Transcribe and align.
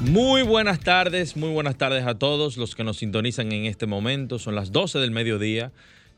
Muy 0.00 0.42
buenas 0.42 0.78
tardes, 0.78 1.36
muy 1.36 1.50
buenas 1.50 1.76
tardes 1.76 2.06
a 2.06 2.16
todos 2.16 2.56
los 2.56 2.76
que 2.76 2.84
nos 2.84 2.98
sintonizan 2.98 3.50
en 3.50 3.64
este 3.64 3.86
momento. 3.86 4.38
Son 4.38 4.54
las 4.54 4.70
12 4.70 5.00
del 5.00 5.10
mediodía 5.10 5.72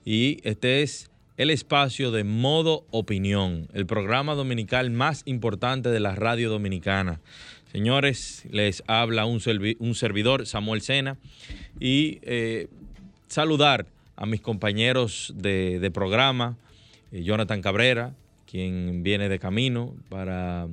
y 0.05 0.39
este 0.45 0.83
es 0.83 1.11
el 1.39 1.49
espacio 1.49 2.11
de 2.11 2.23
Modo 2.23 2.85
Opinión, 2.91 3.69
el 3.73 3.87
programa 3.87 4.35
dominical 4.35 4.91
más 4.91 5.23
importante 5.25 5.89
de 5.89 5.99
la 5.99 6.15
radio 6.15 6.51
dominicana. 6.51 7.21
Señores, 7.73 8.45
les 8.51 8.83
habla 8.87 9.25
un, 9.25 9.41
servidor, 9.41 10.47
Samuel 10.47 10.83
Sena, 10.83 11.17
y 11.79 12.19
eh, 12.23 12.69
saludar 13.29 13.87
a 14.15 14.27
mis 14.27 14.43
compañeros 14.43 15.33
de, 15.37 15.91
programa, 15.95 16.59
eh, 17.13 17.23
Jonathan 17.23 17.63
Cabrera, 17.63 18.15
quien 18.45 19.03
viene 19.03 19.31
de 19.31 19.39
camino 19.39 19.95
para 20.11 20.69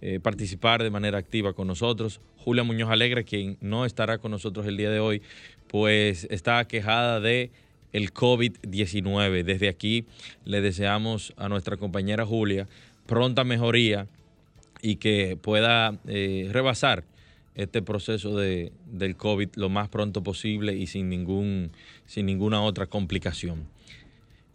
eh, 0.00 0.20
participar 0.20 0.82
de 0.82 0.90
manera 0.90 1.18
activa 1.18 1.52
con 1.52 1.66
nosotros, 1.66 2.20
Julia 2.46 2.62
Muñoz 2.62 2.90
Alegre, 2.90 3.24
quien 3.24 3.58
no 3.60 3.84
estará 3.84 4.18
con 4.18 4.30
nosotros 4.30 4.66
el 4.66 4.76
día 4.76 4.88
de 4.88 5.00
hoy, 5.00 5.20
pues 5.66 6.28
está 6.30 6.64
quejada 6.68 7.18
de 7.18 7.50
el 7.92 8.14
COVID-19. 8.14 9.42
Desde 9.42 9.68
aquí 9.68 10.04
le 10.44 10.60
deseamos 10.60 11.34
a 11.36 11.48
nuestra 11.48 11.76
compañera 11.76 12.24
Julia 12.24 12.68
pronta 13.06 13.42
mejoría 13.42 14.06
y 14.80 14.94
que 14.94 15.36
pueda 15.36 15.98
eh, 16.06 16.48
rebasar 16.52 17.02
este 17.56 17.82
proceso 17.82 18.36
de, 18.36 18.70
del 18.92 19.16
COVID 19.16 19.48
lo 19.56 19.68
más 19.68 19.88
pronto 19.88 20.22
posible 20.22 20.76
y 20.76 20.86
sin, 20.86 21.08
ningún, 21.08 21.72
sin 22.06 22.26
ninguna 22.26 22.62
otra 22.62 22.86
complicación. 22.86 23.64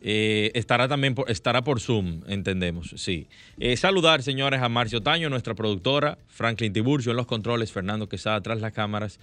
Eh, 0.02 0.52
estará 0.56 0.88
también 0.88 1.14
por, 1.14 1.30
estará 1.30 1.64
por 1.64 1.80
Zoom, 1.80 2.22
entendemos, 2.28 2.94
sí. 2.98 3.28
Eh, 3.60 3.78
saludar, 3.78 4.24
señores, 4.24 4.62
a 4.62 4.70
Marcio 4.70 5.02
Taño, 5.02 5.30
nuestra 5.30 5.54
productora, 5.54 6.18
Franklin 6.28 6.74
Tiburcio 6.74 7.12
en 7.12 7.18
los 7.18 7.28
controles, 7.28 7.72
Fernando 7.72 8.10
Quesada 8.10 8.42
tras 8.42 8.62
las 8.62 8.74
cámaras, 8.74 9.20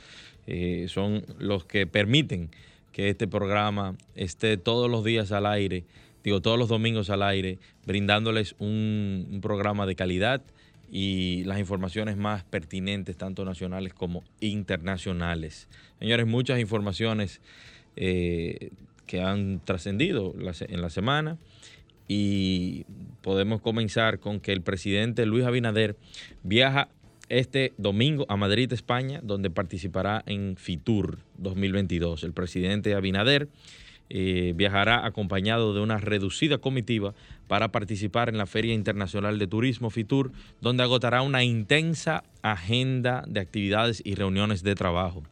son 0.86 1.26
los 1.38 1.66
que 1.66 1.86
permiten 1.86 2.48
que 2.92 3.10
este 3.10 3.28
programa 3.28 3.96
esté 4.14 4.56
todos 4.56 4.90
los 4.90 5.04
días 5.04 5.30
al 5.30 5.44
aire, 5.46 5.84
digo, 6.24 6.40
todos 6.40 6.58
los 6.58 6.68
domingos 6.68 7.10
al 7.10 7.22
aire, 7.22 7.58
brindándoles 7.86 8.54
un 8.58 9.40
programa 9.42 9.84
de 9.84 9.94
calidad 9.94 10.42
y 10.90 11.44
las 11.44 11.58
informaciones 11.58 12.16
más 12.16 12.44
pertinentes, 12.44 13.16
tanto 13.16 13.44
nacionales 13.44 13.94
como 13.94 14.24
internacionales. 14.40 15.68
Señores, 15.98 16.26
muchas 16.26 16.58
informaciones 16.60 17.40
eh, 17.96 18.70
que 19.08 19.20
han 19.20 19.60
trascendido 19.64 20.32
en 20.36 20.80
la 20.80 20.90
semana 20.90 21.38
y 22.06 22.84
podemos 23.22 23.60
comenzar 23.60 24.20
con 24.20 24.40
que 24.40 24.52
el 24.52 24.62
presidente 24.62 25.26
Luis 25.26 25.44
Abinader 25.44 25.96
viaja 26.44 26.88
este 27.28 27.74
domingo 27.76 28.24
a 28.30 28.36
Madrid, 28.36 28.72
España, 28.72 29.20
donde 29.22 29.50
participará 29.50 30.22
en 30.26 30.56
FITUR 30.56 31.18
2022. 31.36 32.24
El 32.24 32.32
presidente 32.32 32.94
Abinader 32.94 33.48
eh, 34.08 34.54
viajará 34.56 35.04
acompañado 35.04 35.74
de 35.74 35.80
una 35.80 35.98
reducida 35.98 36.56
comitiva 36.56 37.14
para 37.46 37.68
participar 37.70 38.30
en 38.30 38.38
la 38.38 38.46
Feria 38.46 38.72
Internacional 38.72 39.38
de 39.38 39.46
Turismo 39.46 39.90
FITUR, 39.90 40.32
donde 40.62 40.82
agotará 40.82 41.20
una 41.20 41.44
intensa 41.44 42.24
agenda 42.40 43.24
de 43.28 43.40
actividades 43.40 44.00
y 44.02 44.14
reuniones 44.14 44.62
de 44.62 44.74
trabajo. 44.74 45.22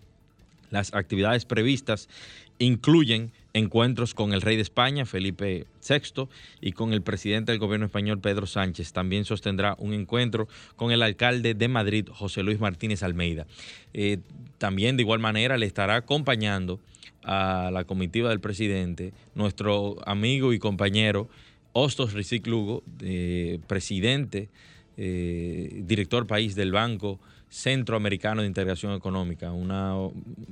Las 0.70 0.92
actividades 0.92 1.46
previstas 1.46 2.10
incluyen 2.58 3.32
encuentros 3.56 4.14
con 4.14 4.32
el 4.32 4.42
rey 4.42 4.56
de 4.56 4.62
España, 4.62 5.06
Felipe 5.06 5.66
VI, 5.88 6.28
y 6.60 6.72
con 6.72 6.92
el 6.92 7.02
presidente 7.02 7.52
del 7.52 7.58
gobierno 7.58 7.86
español, 7.86 8.20
Pedro 8.20 8.46
Sánchez. 8.46 8.92
También 8.92 9.24
sostendrá 9.24 9.74
un 9.78 9.94
encuentro 9.94 10.48
con 10.76 10.92
el 10.92 11.02
alcalde 11.02 11.54
de 11.54 11.68
Madrid, 11.68 12.08
José 12.12 12.42
Luis 12.42 12.60
Martínez 12.60 13.02
Almeida. 13.02 13.46
Eh, 13.94 14.18
también 14.58 14.96
de 14.96 15.02
igual 15.02 15.20
manera 15.20 15.56
le 15.56 15.66
estará 15.66 15.96
acompañando 15.96 16.80
a 17.24 17.70
la 17.72 17.84
comitiva 17.84 18.28
del 18.28 18.40
presidente, 18.40 19.12
nuestro 19.34 19.96
amigo 20.06 20.52
y 20.52 20.58
compañero 20.58 21.28
Hostos 21.72 22.12
Rizik 22.12 22.46
Lugo, 22.46 22.82
presidente, 23.66 24.48
eh, 24.96 25.82
director 25.84 26.26
país 26.26 26.54
del 26.54 26.72
Banco 26.72 27.20
Centroamericano 27.56 28.42
de 28.42 28.48
Integración 28.48 28.92
Económica, 28.92 29.50
una 29.50 29.94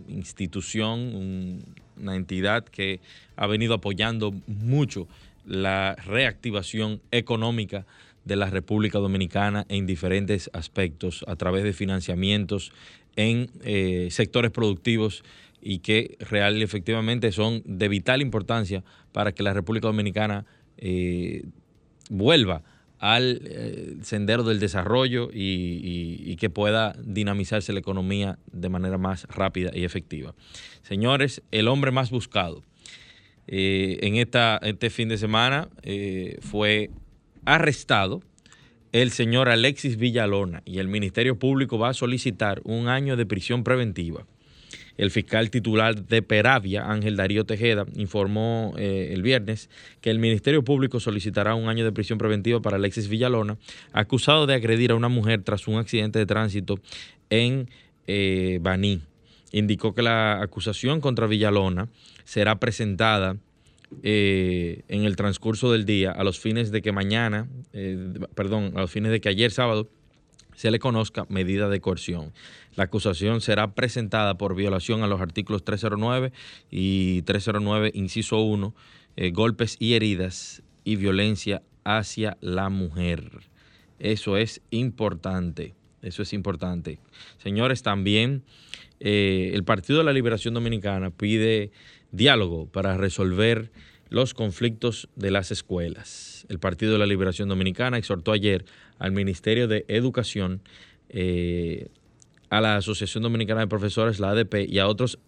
institución, 0.09 1.63
una 2.01 2.17
entidad 2.17 2.65
que 2.65 3.01
ha 3.37 3.47
venido 3.47 3.75
apoyando 3.75 4.33
mucho 4.47 5.07
la 5.45 5.97
reactivación 5.97 7.03
económica 7.11 7.85
de 8.25 8.37
la 8.37 8.49
República 8.49 9.01
Dominicana 9.01 9.67
en 9.69 9.85
diferentes 9.85 10.49
aspectos, 10.55 11.27
a 11.29 11.37
través 11.37 11.63
de 11.63 11.75
financiamientos 11.75 12.73
en 13.17 13.51
eh, 13.63 14.09
sectores 14.11 14.51
productivos 14.51 15.25
y 15.61 15.81
que 15.81 16.17
real 16.21 16.57
y 16.57 16.63
efectivamente 16.63 17.33
son 17.33 17.63
de 17.67 17.89
vital 17.89 18.23
importancia 18.23 18.83
para 19.13 19.33
que 19.33 19.43
la 19.43 19.53
República 19.53 19.89
Dominicana 19.89 20.47
eh, 20.79 21.45
vuelva 22.09 22.63
al 22.99 23.41
eh, 23.45 23.97
sendero 24.03 24.45
del 24.45 24.61
desarrollo 24.61 25.29
y, 25.33 26.37
que 26.37 26.51
pueda 26.51 26.95
dinamizarse 27.03 27.73
la 27.73 27.79
economía 27.79 28.39
de 28.53 28.69
manera 28.69 28.99
más 28.99 29.25
rápida 29.29 29.71
y 29.73 29.85
efectiva. 29.85 30.35
Señores, 30.83 31.43
el 31.53 31.69
hombre 31.69 31.91
más 31.91 32.11
buscado 32.11 32.63
eh, 33.47 33.99
en 34.03 34.17
este 34.17 34.91
fin 34.91 35.09
de 35.09 35.17
semana 35.17 35.69
fue 36.41 36.91
arrestado 37.45 38.21
el 38.93 39.11
señor 39.11 39.49
Alexis 39.49 39.97
Villalona 39.97 40.63
y 40.65 40.79
el 40.79 40.89
Ministerio 40.89 41.39
Público 41.39 41.79
va 41.79 41.91
a 41.91 41.95
solicitar 41.95 42.61
un 42.65 42.89
año 42.89 43.17
de 43.17 43.27
prisión 43.27 43.65
preventiva 43.65 44.25
el 44.97 45.11
fiscal 45.11 45.51
titular 45.51 46.07
de 46.07 46.23
Peravia, 46.23 46.91
Ángel 46.91 47.17
Darío 47.17 47.45
Tejeda, 47.45 47.87
informó 47.97 48.75
eh, 48.77 49.11
el 49.13 49.23
viernes 49.23 49.69
que 50.01 50.11
el 50.11 50.19
Ministerio 50.19 50.63
Público 50.63 51.01
solicitará 51.01 51.55
un 51.55 51.69
año 51.69 51.85
de 51.85 51.93
prisión 51.93 52.19
preventiva 52.19 52.61
para 52.61 52.77
Alexis 52.77 53.09
Villalona, 53.09 53.57
acusado 53.93 54.47
de 54.47 54.55
agredir 54.55 54.93
a 54.93 54.95
una 54.95 55.09
mujer 55.09 55.43
tras 55.43 55.67
un 55.67 55.77
accidente 55.77 56.19
de 56.19 56.27
tránsito 56.27 56.79
en 57.31 57.69
eh, 58.07 58.59
Baní. 58.63 59.03
Indicó 59.53 59.95
que 59.95 60.03
la 60.03 60.43
acusación 60.43 61.01
contra 61.01 61.27
Villalona 61.27 61.89
será 62.25 62.59
presentada 62.59 63.37
eh, 64.03 64.83
en 64.89 65.05
el 65.05 65.17
transcurso 65.17 65.71
del 65.71 65.85
día 65.85 66.11
a 66.11 66.25
los 66.25 66.41
fines 66.41 66.73
de 66.73 66.83
que 66.83 66.91
mañana, 66.91 67.49
perdón, 68.35 68.73
a 68.75 68.81
los 68.81 68.91
fines 68.91 69.13
de 69.13 69.21
que 69.21 69.29
ayer 69.29 69.53
sábado 69.53 69.89
se 70.55 70.71
le 70.71 70.79
conozca 70.79 71.27
medida 71.29 71.69
de 71.69 71.81
coerción. 71.81 72.33
La 72.77 72.85
acusación 72.85 73.41
será 73.41 73.75
presentada 73.75 74.37
por 74.37 74.55
violación 74.55 75.03
a 75.03 75.07
los 75.07 75.21
artículos 75.21 75.65
309 75.65 76.33
y 76.71 77.23
309, 77.23 77.93
inciso 77.95 78.41
1, 78.41 78.75
eh, 79.17 79.31
golpes 79.31 79.77
y 79.79 79.95
heridas 79.95 80.63
y 80.85 80.97
violencia 80.97 81.63
hacia 81.85 82.37
la 82.41 82.69
mujer. 82.69 83.31
Eso 83.99 84.37
es 84.37 84.61
importante, 84.71 85.75
eso 86.03 86.23
es 86.23 86.33
importante. 86.33 86.99
Señores, 87.39 87.83
también 87.83 88.43
eh, 89.01 89.51
el 89.55 89.65
Partido 89.65 89.99
de 89.99 90.05
la 90.05 90.13
Liberación 90.13 90.55
Dominicana 90.55 91.11
pide 91.11 91.71
diálogo 92.11 92.67
para 92.67 92.97
resolver 92.97 93.71
los 94.09 94.35
conflictos 94.35 95.09
de 95.17 95.31
las 95.31 95.51
escuelas. 95.51 96.47
El 96.49 96.59
Partido 96.59 96.93
de 96.93 96.99
la 96.99 97.07
Liberación 97.07 97.49
Dominicana 97.49 97.99
exhortó 97.99 98.33
ayer 98.33 98.65
al 98.99 99.13
Ministerio 99.13 99.69
de 99.69 99.85
Educación, 99.89 100.63
eh, 101.09 101.89
a 102.51 102.61
la 102.61 102.77
Asociación 102.77 103.23
Dominicana 103.23 103.61
de 103.61 103.67
Profesores, 103.67 104.21
la 104.21 104.31
ADP, 104.31 104.67
y 104.69 104.79
a 104.79 104.87
otros 104.87 105.19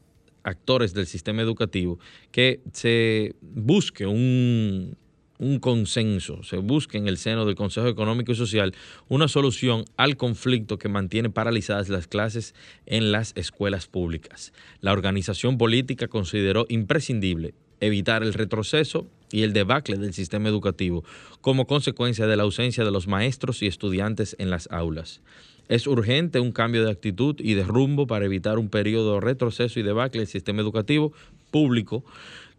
actores 0.44 0.94
del 0.94 1.06
sistema 1.06 1.43
educativo 1.43 1.99
que 2.31 2.61
se 2.73 3.34
busque 3.40 4.06
un, 4.06 4.96
un 5.38 5.58
consenso, 5.58 6.43
se 6.43 6.56
busque 6.56 6.99
en 6.99 7.08
el 7.08 7.19
seno 7.19 7.44
del 7.44 7.56
Consejo 7.56 7.88
Económico 7.88 8.32
y 8.32 8.37
Social 8.37 8.73
una 9.08 9.28
solución 9.28 9.84
al 9.96 10.17
conflicto 10.17 10.78
que 10.78 10.88
mantiene 10.88 11.31
paralizadas 11.31 11.88
las 11.88 12.06
clases 12.06 12.55
en 12.87 13.12
las 13.12 13.32
escuelas 13.37 13.87
públicas. 13.87 14.52
La 14.81 14.93
organización 14.93 15.58
política 15.58 16.08
consideró 16.08 16.67
imprescindible 16.69 17.55
evitar 17.81 18.23
el 18.23 18.34
retroceso 18.34 19.06
y 19.31 19.43
el 19.43 19.52
debacle 19.52 19.96
del 19.96 20.14
sistema 20.14 20.49
educativo 20.49 21.05
como 21.40 21.67
consecuencia 21.67 22.26
de 22.26 22.37
la 22.37 22.44
ausencia 22.44 22.84
de 22.84 22.90
los 22.90 23.06
maestros 23.06 23.62
y 23.62 23.67
estudiantes 23.67 24.37
en 24.38 24.50
las 24.50 24.69
aulas. 24.70 25.20
Es 25.69 25.87
urgente 25.87 26.38
un 26.38 26.52
cambio 26.52 26.84
de 26.84 26.93
actitud 26.93 27.37
y 27.38 27.55
de 27.55 27.64
rumbo 27.64 28.06
para 28.06 28.25
evitar 28.25 28.58
un 28.58 28.69
periodo 28.69 29.14
de 29.14 29.20
retroceso 29.20 29.81
y 29.81 29.82
debacle 29.82 30.20
del 30.20 30.28
sistema 30.28 30.62
educativo 30.62 31.12
público 31.50 32.05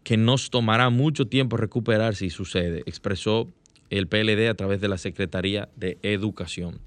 que 0.04 0.16
nos 0.16 0.50
tomará 0.50 0.90
mucho 0.90 1.26
tiempo 1.26 1.56
recuperar 1.56 2.14
si 2.14 2.30
sucede, 2.30 2.82
expresó 2.86 3.48
el 3.90 4.06
PLD 4.06 4.48
a 4.48 4.54
través 4.54 4.80
de 4.80 4.88
la 4.88 4.98
Secretaría 4.98 5.68
de 5.76 5.98
Educación. 6.02 6.80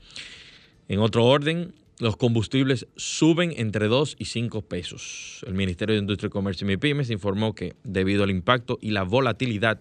En 0.87 0.99
otro 0.99 1.25
orden, 1.25 1.73
los 2.01 2.17
combustibles 2.17 2.87
suben 2.95 3.53
entre 3.55 3.87
2 3.87 4.15
y 4.17 4.25
5 4.25 4.63
pesos. 4.63 5.45
El 5.45 5.53
Ministerio 5.53 5.93
de 5.93 6.01
Industria, 6.01 6.31
Comercio 6.31 6.65
y 6.65 6.69
MIPIMES 6.69 7.11
informó 7.11 7.53
que 7.53 7.75
debido 7.83 8.23
al 8.23 8.31
impacto 8.31 8.79
y 8.81 8.89
la 8.89 9.03
volatilidad 9.03 9.79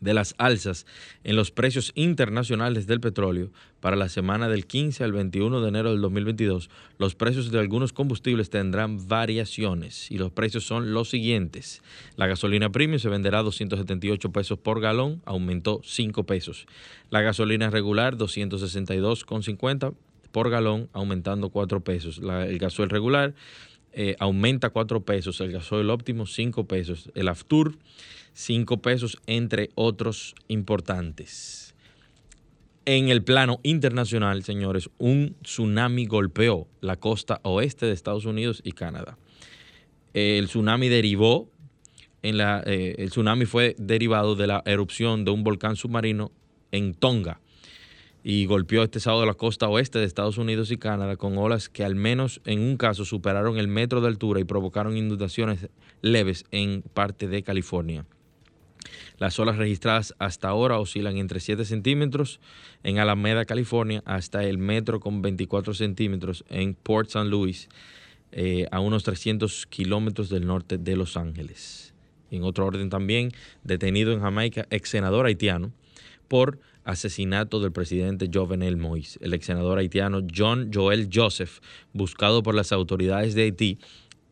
de 0.00 0.14
las 0.14 0.34
alzas 0.38 0.86
en 1.24 1.36
los 1.36 1.50
precios 1.50 1.92
internacionales 1.94 2.86
del 2.86 3.00
petróleo 3.00 3.50
para 3.80 3.96
la 3.96 4.08
semana 4.08 4.48
del 4.48 4.66
15 4.66 5.04
al 5.04 5.12
21 5.12 5.60
de 5.60 5.68
enero 5.68 5.90
del 5.90 6.00
2022, 6.00 6.70
los 6.96 7.14
precios 7.14 7.50
de 7.50 7.58
algunos 7.58 7.92
combustibles 7.92 8.48
tendrán 8.48 9.06
variaciones 9.06 10.10
y 10.10 10.16
los 10.16 10.32
precios 10.32 10.64
son 10.64 10.94
los 10.94 11.10
siguientes. 11.10 11.82
La 12.16 12.26
gasolina 12.26 12.70
premium 12.70 12.98
se 12.98 13.10
venderá 13.10 13.40
a 13.40 13.42
278 13.42 14.32
pesos 14.32 14.58
por 14.58 14.80
galón, 14.80 15.20
aumentó 15.26 15.82
5 15.84 16.24
pesos. 16.24 16.66
La 17.10 17.20
gasolina 17.20 17.68
regular 17.68 18.16
262,50 18.16 19.92
por 20.36 20.50
galón, 20.50 20.90
aumentando 20.92 21.48
4 21.48 21.80
pesos. 21.80 22.18
el 22.18 22.58
gasoil 22.58 22.90
regular 22.90 23.34
eh, 23.94 24.16
aumenta 24.18 24.68
4 24.68 25.02
pesos, 25.02 25.40
el 25.40 25.50
gasoil 25.50 25.88
óptimo 25.88 26.26
5 26.26 26.66
pesos. 26.66 27.10
El 27.14 27.28
Aftur 27.28 27.78
5 28.34 28.82
pesos, 28.82 29.16
entre 29.26 29.70
otros 29.76 30.34
importantes. 30.48 31.74
En 32.84 33.08
el 33.08 33.24
plano 33.24 33.60
internacional, 33.62 34.44
señores, 34.44 34.90
un 34.98 35.36
tsunami 35.40 36.04
golpeó 36.04 36.68
la 36.82 36.96
costa 36.96 37.40
oeste 37.42 37.86
de 37.86 37.92
Estados 37.92 38.26
Unidos 38.26 38.60
y 38.62 38.72
Canadá. 38.72 39.16
El 40.12 40.48
tsunami 40.48 40.90
derivó, 40.90 41.48
en 42.20 42.36
la, 42.36 42.62
eh, 42.66 42.96
el 42.98 43.08
tsunami 43.08 43.46
fue 43.46 43.74
derivado 43.78 44.36
de 44.36 44.48
la 44.48 44.62
erupción 44.66 45.24
de 45.24 45.30
un 45.30 45.44
volcán 45.44 45.76
submarino 45.76 46.30
en 46.72 46.92
Tonga 46.92 47.40
y 48.28 48.46
golpeó 48.46 48.82
este 48.82 48.98
sábado 48.98 49.24
la 49.24 49.34
costa 49.34 49.68
oeste 49.68 50.00
de 50.00 50.04
Estados 50.04 50.36
Unidos 50.36 50.72
y 50.72 50.78
Canadá 50.78 51.16
con 51.16 51.38
olas 51.38 51.68
que 51.68 51.84
al 51.84 51.94
menos 51.94 52.40
en 52.44 52.58
un 52.58 52.76
caso 52.76 53.04
superaron 53.04 53.56
el 53.56 53.68
metro 53.68 54.00
de 54.00 54.08
altura 54.08 54.40
y 54.40 54.44
provocaron 54.44 54.96
inundaciones 54.96 55.68
leves 56.02 56.44
en 56.50 56.82
parte 56.82 57.28
de 57.28 57.44
California. 57.44 58.04
Las 59.18 59.38
olas 59.38 59.58
registradas 59.58 60.12
hasta 60.18 60.48
ahora 60.48 60.80
oscilan 60.80 61.18
entre 61.18 61.38
7 61.38 61.64
centímetros 61.64 62.40
en 62.82 62.98
Alameda, 62.98 63.44
California, 63.44 64.02
hasta 64.06 64.42
el 64.42 64.58
metro 64.58 64.98
con 64.98 65.22
24 65.22 65.72
centímetros 65.74 66.44
en 66.48 66.74
Port 66.74 67.06
St. 67.06 67.26
Louis, 67.28 67.68
eh, 68.32 68.66
a 68.72 68.80
unos 68.80 69.04
300 69.04 69.68
kilómetros 69.68 70.30
del 70.30 70.48
norte 70.48 70.78
de 70.78 70.96
Los 70.96 71.16
Ángeles. 71.16 71.94
En 72.32 72.42
otro 72.42 72.66
orden 72.66 72.90
también, 72.90 73.30
detenido 73.62 74.12
en 74.12 74.20
Jamaica, 74.20 74.66
ex 74.70 74.88
senador 74.88 75.26
haitiano, 75.26 75.70
por 76.26 76.58
asesinato 76.86 77.60
del 77.60 77.72
presidente 77.72 78.30
Jovenel 78.32 78.78
Moïse. 78.78 79.18
El 79.20 79.34
ex 79.34 79.46
senador 79.46 79.78
haitiano 79.78 80.22
John 80.34 80.70
Joel 80.72 81.10
Joseph, 81.12 81.58
buscado 81.92 82.42
por 82.42 82.54
las 82.54 82.72
autoridades 82.72 83.34
de 83.34 83.42
Haití, 83.42 83.78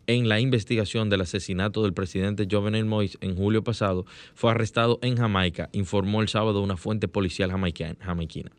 en 0.06 0.28
la 0.28 0.38
investigación 0.38 1.10
del 1.10 1.22
asesinato 1.22 1.82
del 1.82 1.92
presidente 1.92 2.46
Jovenel 2.50 2.86
Moïse 2.86 3.18
en 3.20 3.36
julio 3.36 3.64
pasado, 3.64 4.06
fue 4.34 4.52
arrestado 4.52 4.98
en 5.02 5.16
Jamaica, 5.16 5.68
informó 5.72 6.22
el 6.22 6.28
sábado 6.28 6.62
una 6.62 6.76
fuente 6.76 7.08
policial 7.08 7.50
jamaiquina. 7.50 8.50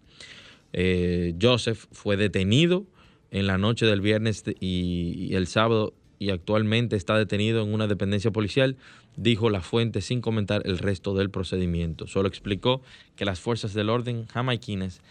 Eh, 0.73 1.33
Joseph 1.41 1.85
fue 1.91 2.17
detenido 2.17 2.85
en 3.31 3.47
la 3.47 3.57
noche 3.57 3.85
del 3.85 4.01
viernes 4.01 4.43
y, 4.59 5.33
el 5.33 5.47
sábado 5.47 5.93
y 6.19 6.29
actualmente 6.29 6.95
está 6.95 7.17
detenido 7.17 7.63
en 7.63 7.73
una 7.73 7.87
dependencia 7.87 8.31
policial, 8.31 8.77
dijo 9.17 9.49
la 9.49 9.61
fuente 9.61 10.01
sin 10.01 10.21
comentar 10.21 10.61
el 10.65 10.77
resto 10.77 11.13
del 11.13 11.29
procedimiento. 11.29 12.07
Solo 12.07 12.27
explicó 12.27 12.81
que 13.15 13.25
las 13.25 13.39
fuerzas 13.39 13.73
del 13.73 13.89
orden 13.89 14.27
jamaiquines 14.27 15.01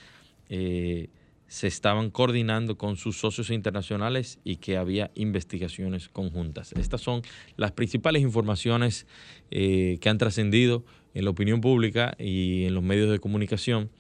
eh, 0.48 1.08
se 1.46 1.66
estaban 1.66 2.10
coordinando 2.10 2.76
con 2.76 2.96
sus 2.96 3.18
socios 3.18 3.50
internacionales 3.50 4.38
y 4.44 4.56
que 4.56 4.76
había 4.76 5.10
investigaciones 5.14 6.08
conjuntas. 6.08 6.72
Estas 6.72 7.00
son 7.00 7.22
las 7.56 7.72
principales 7.72 8.22
informaciones 8.22 9.06
eh, 9.50 9.98
que 10.00 10.08
han 10.08 10.18
trascendido 10.18 10.84
en 11.14 11.24
la 11.24 11.30
opinión 11.30 11.60
pública 11.60 12.16
y 12.18 12.64
en 12.64 12.74
los 12.74 12.82
medios 12.82 13.10
de 13.10 13.20
comunicación 13.20 13.90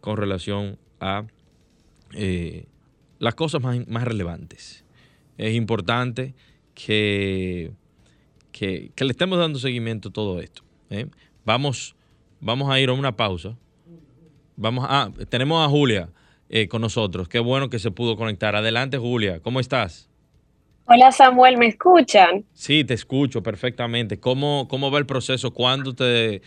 con 0.00 0.16
relación 0.16 0.78
a 1.00 1.24
eh, 2.12 2.66
las 3.18 3.34
cosas 3.34 3.62
más, 3.62 4.04
relevantes. 4.04 4.84
Es 5.38 5.54
importante 5.54 6.34
que, 6.74 7.72
que, 8.52 8.92
le 8.98 9.10
estemos 9.10 9.38
dando 9.38 9.58
seguimiento 9.58 10.10
a 10.10 10.12
todo 10.12 10.40
esto. 10.40 10.62
¿eh? 10.90 11.06
Vamos, 11.44 11.96
vamos 12.40 12.70
a 12.70 12.78
ir 12.78 12.90
a 12.90 12.92
una 12.92 13.16
pausa. 13.16 13.56
Vamos 14.56 14.84
a, 14.86 15.10
tenemos 15.30 15.64
a 15.64 15.70
Julia. 15.70 16.10
Eh, 16.50 16.66
con 16.66 16.80
nosotros. 16.80 17.28
Qué 17.28 17.40
bueno 17.40 17.68
que 17.68 17.78
se 17.78 17.90
pudo 17.90 18.16
conectar. 18.16 18.56
Adelante, 18.56 18.96
Julia. 18.96 19.40
¿Cómo 19.40 19.60
estás? 19.60 20.08
Hola, 20.86 21.12
Samuel. 21.12 21.58
¿Me 21.58 21.66
escuchan? 21.66 22.46
Sí, 22.54 22.84
te 22.84 22.94
escucho 22.94 23.42
perfectamente. 23.42 24.18
¿Cómo, 24.18 24.66
cómo 24.66 24.90
va 24.90 24.98
el 24.98 25.04
proceso? 25.04 25.52
¿Cuándo 25.52 25.94
te, 25.94 26.40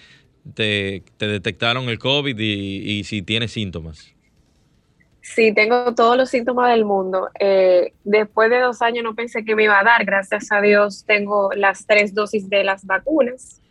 te, 0.56 1.04
detectaron 1.20 1.88
el 1.88 2.00
COVID 2.00 2.36
y, 2.40 3.04
si 3.04 3.22
tienes 3.22 3.52
síntomas? 3.52 4.16
Sí, 5.22 5.54
tengo 5.54 5.94
todos 5.94 6.18
los 6.18 6.30
síntomas 6.30 6.72
del 6.72 6.84
mundo. 6.84 7.30
Eh, 7.40 7.94
después 8.04 8.50
de 8.50 8.60
dos 8.60 8.82
años 8.82 9.04
no 9.04 9.16
pensé 9.16 9.46
que 9.46 9.56
me 9.56 9.64
iba 9.64 9.80
a 9.80 9.84
dar. 9.84 10.04
Gracias 10.04 10.52
a 10.52 10.62
Dios 10.62 11.06
tengo 11.06 11.52
las 11.54 11.86
tres 11.86 12.14
dosis 12.14 12.50
de 12.50 12.64
las 12.64 12.86
vacunas. 12.86 13.62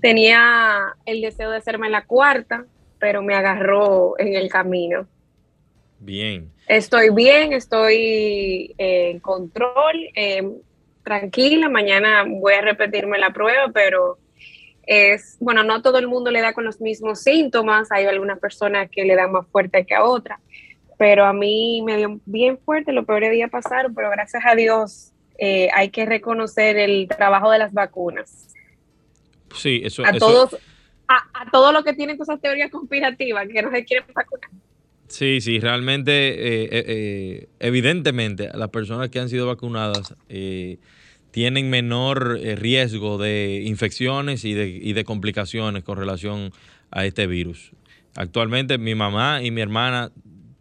Tenía 0.00 0.94
el 1.04 1.20
deseo 1.20 1.50
de 1.50 1.58
hacerme 1.58 1.90
la 1.90 2.06
cuarta, 2.06 2.64
pero 2.98 3.20
me 3.22 3.34
agarró 3.34 4.18
en 4.18 4.34
el 4.34 4.48
camino. 4.48 5.06
Bien. 5.98 6.50
Estoy 6.68 7.10
bien, 7.10 7.52
estoy 7.52 8.74
en 8.78 9.20
control, 9.20 10.08
eh, 10.14 10.42
tranquila. 11.02 11.68
Mañana 11.68 12.24
voy 12.26 12.54
a 12.54 12.62
repetirme 12.62 13.18
la 13.18 13.30
prueba, 13.30 13.70
pero 13.74 14.18
es, 14.88 15.36
bueno, 15.38 15.62
no 15.64 15.82
todo 15.82 15.98
el 15.98 16.08
mundo 16.08 16.30
le 16.30 16.40
da 16.40 16.54
con 16.54 16.64
los 16.64 16.80
mismos 16.80 17.20
síntomas. 17.20 17.92
Hay 17.92 18.06
algunas 18.06 18.38
personas 18.38 18.88
que 18.90 19.04
le 19.04 19.16
dan 19.16 19.32
más 19.32 19.46
fuerte 19.48 19.84
que 19.84 19.94
a 19.94 20.04
otras, 20.04 20.40
pero 20.98 21.24
a 21.24 21.32
mí 21.32 21.82
me 21.82 21.96
dio 21.96 22.20
bien 22.26 22.58
fuerte. 22.58 22.92
Los 22.92 23.06
peores 23.06 23.30
días 23.30 23.50
pasaron, 23.50 23.94
pero 23.94 24.10
gracias 24.10 24.42
a 24.44 24.54
Dios 24.54 25.12
eh, 25.38 25.68
hay 25.72 25.88
que 25.88 26.04
reconocer 26.04 26.76
el 26.76 27.08
trabajo 27.08 27.50
de 27.50 27.58
las 27.58 27.72
vacunas. 27.72 28.48
Sí, 29.54 29.80
eso. 29.82 30.04
A 30.04 30.12
todos, 30.12 30.54
a, 31.08 31.16
a 31.32 31.50
todos 31.50 31.72
los 31.72 31.82
que 31.84 31.94
tienen 31.94 32.18
cosas 32.18 32.40
teorías 32.40 32.70
conspirativas 32.70 33.48
que 33.48 33.62
no 33.62 33.70
se 33.70 33.84
quieren 33.84 34.06
vacunar. 34.14 34.50
Sí, 35.08 35.40
sí, 35.40 35.58
realmente, 35.58 36.12
eh, 36.12 36.64
eh, 36.64 36.84
eh, 36.86 37.48
evidentemente, 37.60 38.50
las 38.54 38.68
personas 38.68 39.08
que 39.08 39.18
han 39.18 39.30
sido 39.30 39.46
vacunadas 39.46 40.14
tienen 41.30 41.70
menor 41.70 42.38
riesgo 42.40 43.16
de 43.16 43.62
infecciones 43.64 44.44
y 44.44 44.52
de, 44.52 44.68
y 44.68 44.92
de, 44.92 45.04
complicaciones 45.04 45.82
con 45.82 45.98
relación 45.98 46.52
a 46.90 47.06
este 47.06 47.26
virus. 47.26 47.72
Actualmente 48.16 48.76
mi 48.78 48.94
mamá 48.94 49.42
y 49.42 49.50
mi 49.50 49.60
hermana 49.60 50.10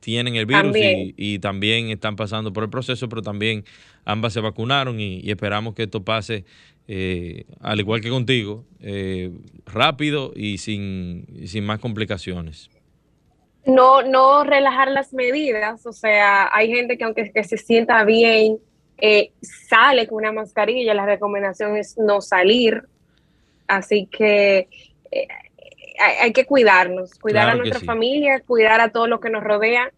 tienen 0.07 0.37
el 0.37 0.45
virus 0.45 0.73
Y, 0.73 1.39
también. 1.39 1.89
están 1.89 2.15
pasando 2.15 2.53
por 2.53 2.63
el 2.63 2.69
proceso, 2.69 3.09
pero 3.09 3.21
también 3.21 3.65
ambas 4.05 4.31
se 4.31 4.39
vacunaron 4.39 5.01
y, 5.01 5.29
esperamos 5.29 5.75
que 5.75 5.83
esto 5.83 6.01
pase, 6.05 6.45
al 7.59 7.77
igual 7.77 7.99
que 7.99 8.09
contigo, 8.09 8.63
rápido 9.65 10.31
y 10.33 10.59
sin, 10.59 11.27
sin 11.45 11.65
más 11.65 11.79
complicaciones. 11.79 12.69
No, 13.65 14.01
no 14.01 14.45
relajar 14.45 14.89
las 14.91 15.11
medidas, 15.11 15.85
o 15.85 15.91
sea, 15.91 16.49
hay 16.55 16.69
gente 16.69 16.97
que 16.97 17.03
aunque 17.03 17.29
se 17.43 17.57
sienta 17.57 18.01
bien, 18.05 18.59
eh, 18.97 19.31
sale 19.41 20.07
con 20.07 20.19
una 20.19 20.31
mascarilla, 20.31 20.93
la 20.93 21.05
recomendación 21.05 21.75
es 21.75 21.97
no 21.97 22.21
salir, 22.21 22.83
así 23.67 24.07
que 24.09 24.69
eh, 25.11 25.27
hay, 25.99 26.33
que 26.33 26.45
cuidarnos, 26.45 27.17
cuidar 27.19 27.49
a 27.49 27.55
nuestra 27.55 27.79
familia, 27.79 28.41
cuidar 28.41 28.81
a 28.81 28.89
todo 28.89 29.07
lo 29.07 29.19
que 29.19 29.29
nos 29.29 29.43
rodea, 29.43 29.91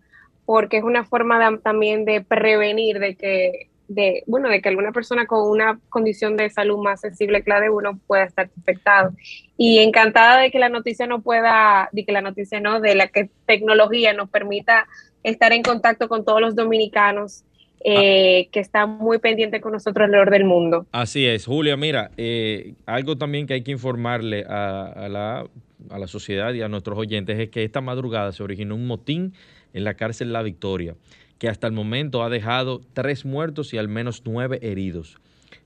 porque 0.45 0.77
es 0.77 0.83
una 0.83 1.03
forma 1.03 1.59
también 1.59 2.05
de 2.05 2.21
prevenir 2.21 2.99
de 2.99 3.15
que 3.15 3.69
de, 3.89 4.23
bueno, 4.27 4.49
de 4.49 4.61
que 4.61 4.69
alguna 4.69 4.91
persona 4.91 5.25
con 5.25 5.49
una 5.49 5.79
condición 5.89 6.37
de 6.37 6.49
salud 6.51 6.77
más 6.77 7.01
sensible 7.01 7.41
que 7.41 7.49
la 7.49 7.59
de 7.59 7.71
uno 7.71 7.99
pueda 8.05 8.23
estar 8.23 8.49
infectado. 8.55 9.11
Y 9.57 9.79
encantada 9.79 10.39
de 10.39 10.51
que 10.51 10.59
la 10.59 10.69
noticia 10.69 11.07
no 11.07 11.21
pueda, 11.21 11.89
de 11.91 12.05
que 12.05 12.11
la 12.11 12.21
noticia 12.21 12.59
no, 12.59 12.79
de 12.79 12.93
la 12.93 13.07
que 13.07 13.29
tecnología 13.47 14.13
nos 14.13 14.29
permita 14.29 14.87
estar 15.23 15.51
en 15.51 15.63
contacto 15.63 16.07
con 16.07 16.23
todos 16.23 16.39
los 16.39 16.55
dominicanos 16.55 17.43
eh, 17.83 18.49
que 18.51 18.59
están 18.59 18.97
muy 18.97 19.19
pendientes 19.19 19.61
con 19.61 19.71
nosotros 19.71 20.05
alrededor 20.05 20.29
del 20.29 20.45
mundo. 20.45 20.85
Así 20.91 21.25
es, 21.25 21.45
Julia, 21.45 21.75
mira, 21.75 22.11
eh, 22.17 22.73
algo 22.85 23.17
también 23.17 23.47
que 23.47 23.55
hay 23.55 23.63
que 23.63 23.71
informarle 23.71 24.45
a, 24.47 25.07
la, 25.09 25.45
a 25.89 25.99
la 25.99 26.07
sociedad 26.07 26.53
y 26.53 26.61
a 26.61 26.69
nuestros 26.69 26.97
oyentes 26.97 27.39
es 27.39 27.49
que 27.49 27.63
esta 27.63 27.81
madrugada 27.81 28.31
se 28.31 28.43
originó 28.43 28.75
un 28.75 28.87
motín 28.87 29.33
en 29.73 29.83
la 29.83 29.95
cárcel 29.95 30.33
La 30.33 30.41
Victoria 30.41 30.95
que 31.39 31.47
hasta 31.47 31.65
el 31.67 31.73
momento 31.73 32.21
ha 32.21 32.29
dejado 32.29 32.81
tres 32.93 33.25
muertos 33.25 33.73
y 33.73 33.77
al 33.77 33.87
menos 33.87 34.21
nueve 34.25 34.59
heridos. 34.61 35.17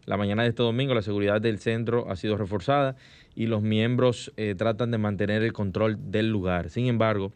La 0.05 0.17
mañana 0.17 0.43
de 0.43 0.49
este 0.49 0.63
domingo 0.63 0.93
la 0.93 1.01
seguridad 1.01 1.41
del 1.41 1.59
centro 1.59 2.09
ha 2.09 2.15
sido 2.15 2.37
reforzada 2.37 2.95
y 3.35 3.47
los 3.47 3.63
miembros 3.63 4.31
eh, 4.37 4.53
tratan 4.55 4.91
de 4.91 4.99
mantener 4.99 5.41
el 5.41 5.51
control 5.51 6.11
del 6.11 6.29
lugar. 6.29 6.69
Sin 6.69 6.85
embargo, 6.85 7.33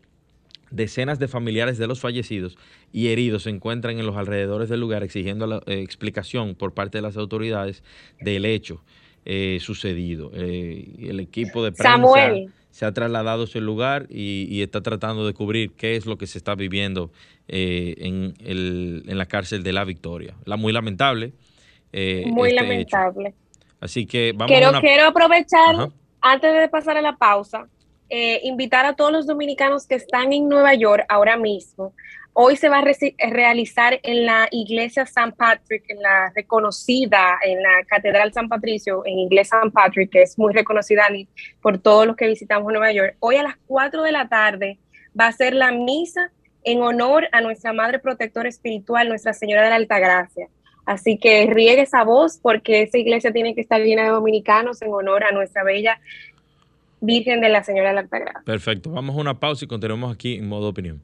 decenas 0.70 1.18
de 1.18 1.28
familiares 1.28 1.78
de 1.80 1.88
los 1.88 2.00
fallecidos 2.00 2.58
y 2.94 3.08
heridos 3.08 3.44
se 3.44 3.50
encuentran 3.50 4.00
en 4.00 4.06
los 4.06 4.16
alrededores 4.16 4.70
del 4.70 4.82
lugar 4.82 5.04
exigiendo 5.04 5.48
la 5.48 5.58
eh, 5.66 5.82
explicación 5.82 6.56
por 6.56 6.74
parte 6.74 7.00
de 7.00 7.02
las 7.02 7.18
autoridades 7.18 7.84
del 8.22 8.46
hecho 8.46 8.84
eh, 9.26 9.58
sucedido. 9.62 10.32
el 10.34 11.20
equipo 11.20 11.64
de 11.64 11.72
prensa 11.72 12.32
se 12.72 12.86
ha 12.86 12.92
trasladado 12.92 13.42
a 13.42 13.46
ese 13.46 13.60
lugar 13.60 14.06
y, 14.10 14.62
está 14.62 14.82
tratando 14.82 15.26
de 15.26 15.34
cubrir 15.34 15.72
qué 15.72 15.96
es 15.96 16.06
lo 16.06 16.18
que 16.18 16.28
se 16.28 16.38
está 16.38 16.56
viviendo 16.56 17.12
en, 17.48 18.36
en, 18.40 19.18
la 19.18 19.26
cárcel 19.26 19.64
de 19.64 19.74
la 19.74 19.84
Victoria. 19.84 20.36
La 20.46 20.58
muy 20.58 20.74
lamentable. 20.74 21.34
muy 21.92 22.50
este 22.50 22.62
lamentable. 22.62 23.34
Así 23.80 24.06
que 24.06 24.34
vamos 24.36 24.52
quiero, 24.52 24.76
a 24.76 24.82
quiero 24.82 25.08
aprovechar, 25.08 25.90
antes 26.22 26.54
de 26.54 26.68
pasar 26.68 26.98
a 26.98 27.02
la 27.02 27.16
pausa, 27.16 27.68
eh, 28.10 28.40
invitar 28.44 28.86
a 28.86 28.96
todos 28.96 29.12
los 29.12 29.28
dominicanos 29.28 29.86
que 29.86 29.96
están 29.96 30.32
en 30.32 30.48
Nueva 30.48 30.74
York 30.76 31.06
ahora 31.10 31.36
mismo. 31.36 31.94
Hoy 32.40 32.56
se 32.56 32.70
va 32.70 32.78
a 32.78 32.86
realizar 33.32 34.00
en 34.04 34.28
la 34.28 34.48
iglesia 34.52 35.08
San 35.08 35.32
Patrick, 35.32 35.84
en 35.88 36.04
la 36.04 36.32
reconocida, 36.36 37.40
en 37.44 37.64
la 37.64 37.84
Catedral 37.88 38.32
San 38.32 38.48
Patricio, 38.48 39.02
en 39.08 39.18
iglesia 39.18 39.58
San 39.60 39.72
Patrick, 39.72 40.12
que 40.12 40.22
es 40.22 40.38
muy 40.38 40.54
reconocida 40.54 41.08
por 41.64 41.80
todos 41.80 42.06
los 42.06 42.16
que 42.16 42.28
visitamos 42.28 42.72
Nueva 42.72 42.92
York. 42.92 43.16
Hoy 43.22 43.38
a 43.38 43.42
las 43.42 43.56
4 43.66 44.04
de 44.04 44.12
la 44.12 44.30
tarde 44.30 44.78
va 45.20 45.26
a 45.26 45.32
ser 45.32 45.56
la 45.56 45.72
misa 45.72 46.32
en 46.64 46.84
honor 46.84 47.28
a 47.32 47.42
nuestra 47.42 47.74
Madre 47.74 47.98
Protectora 47.98 48.48
Espiritual, 48.48 49.10
Nuestra 49.10 49.34
Señora 49.34 49.64
de 49.64 49.70
la 49.70 49.78
Altagracia. 49.78 50.48
Así 50.86 51.18
que 51.18 51.48
riegue 51.48 51.82
esa 51.82 52.04
voz 52.04 52.38
porque 52.40 52.84
esa 52.84 53.00
iglesia 53.00 53.34
tiene 53.34 53.56
que 53.56 53.62
estar 53.62 53.82
llena 53.82 54.04
de 54.04 54.10
dominicanos 54.10 54.80
en 54.84 54.94
honor 54.94 55.24
a 55.24 55.32
nuestra 55.32 55.64
bella 55.64 56.00
Virgen 57.02 57.42
de 57.42 57.50
la 57.50 57.64
Señora 57.64 57.90
de 57.90 57.96
la 57.96 58.02
Altagracia. 58.02 58.44
Perfecto. 58.46 58.92
Vamos 58.92 59.16
a 59.16 59.22
una 59.22 59.40
pausa 59.40 59.66
y 59.66 59.68
continuamos 59.68 60.14
aquí 60.14 60.36
en 60.36 60.48
modo 60.48 60.70
opinión. 60.70 61.02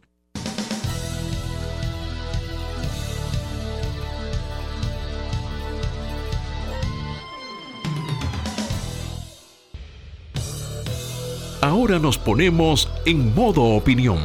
Ahora 11.64 11.98
nos 11.98 12.18
ponemos 12.18 12.90
en 13.06 13.34
modo 13.34 13.64
opinión. 13.64 14.20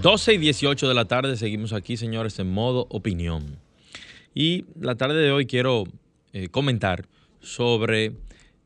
12 0.00 0.32
y 0.32 0.38
18 0.38 0.88
de 0.88 0.94
la 0.94 1.04
tarde 1.04 1.36
seguimos 1.36 1.74
aquí, 1.74 1.98
señores, 1.98 2.38
en 2.38 2.50
modo 2.50 2.86
opinión. 2.88 3.58
Y 4.34 4.64
la 4.80 4.94
tarde 4.94 5.20
de 5.20 5.32
hoy 5.32 5.44
quiero 5.44 5.84
eh, 6.32 6.48
comentar 6.48 7.04
sobre 7.40 8.14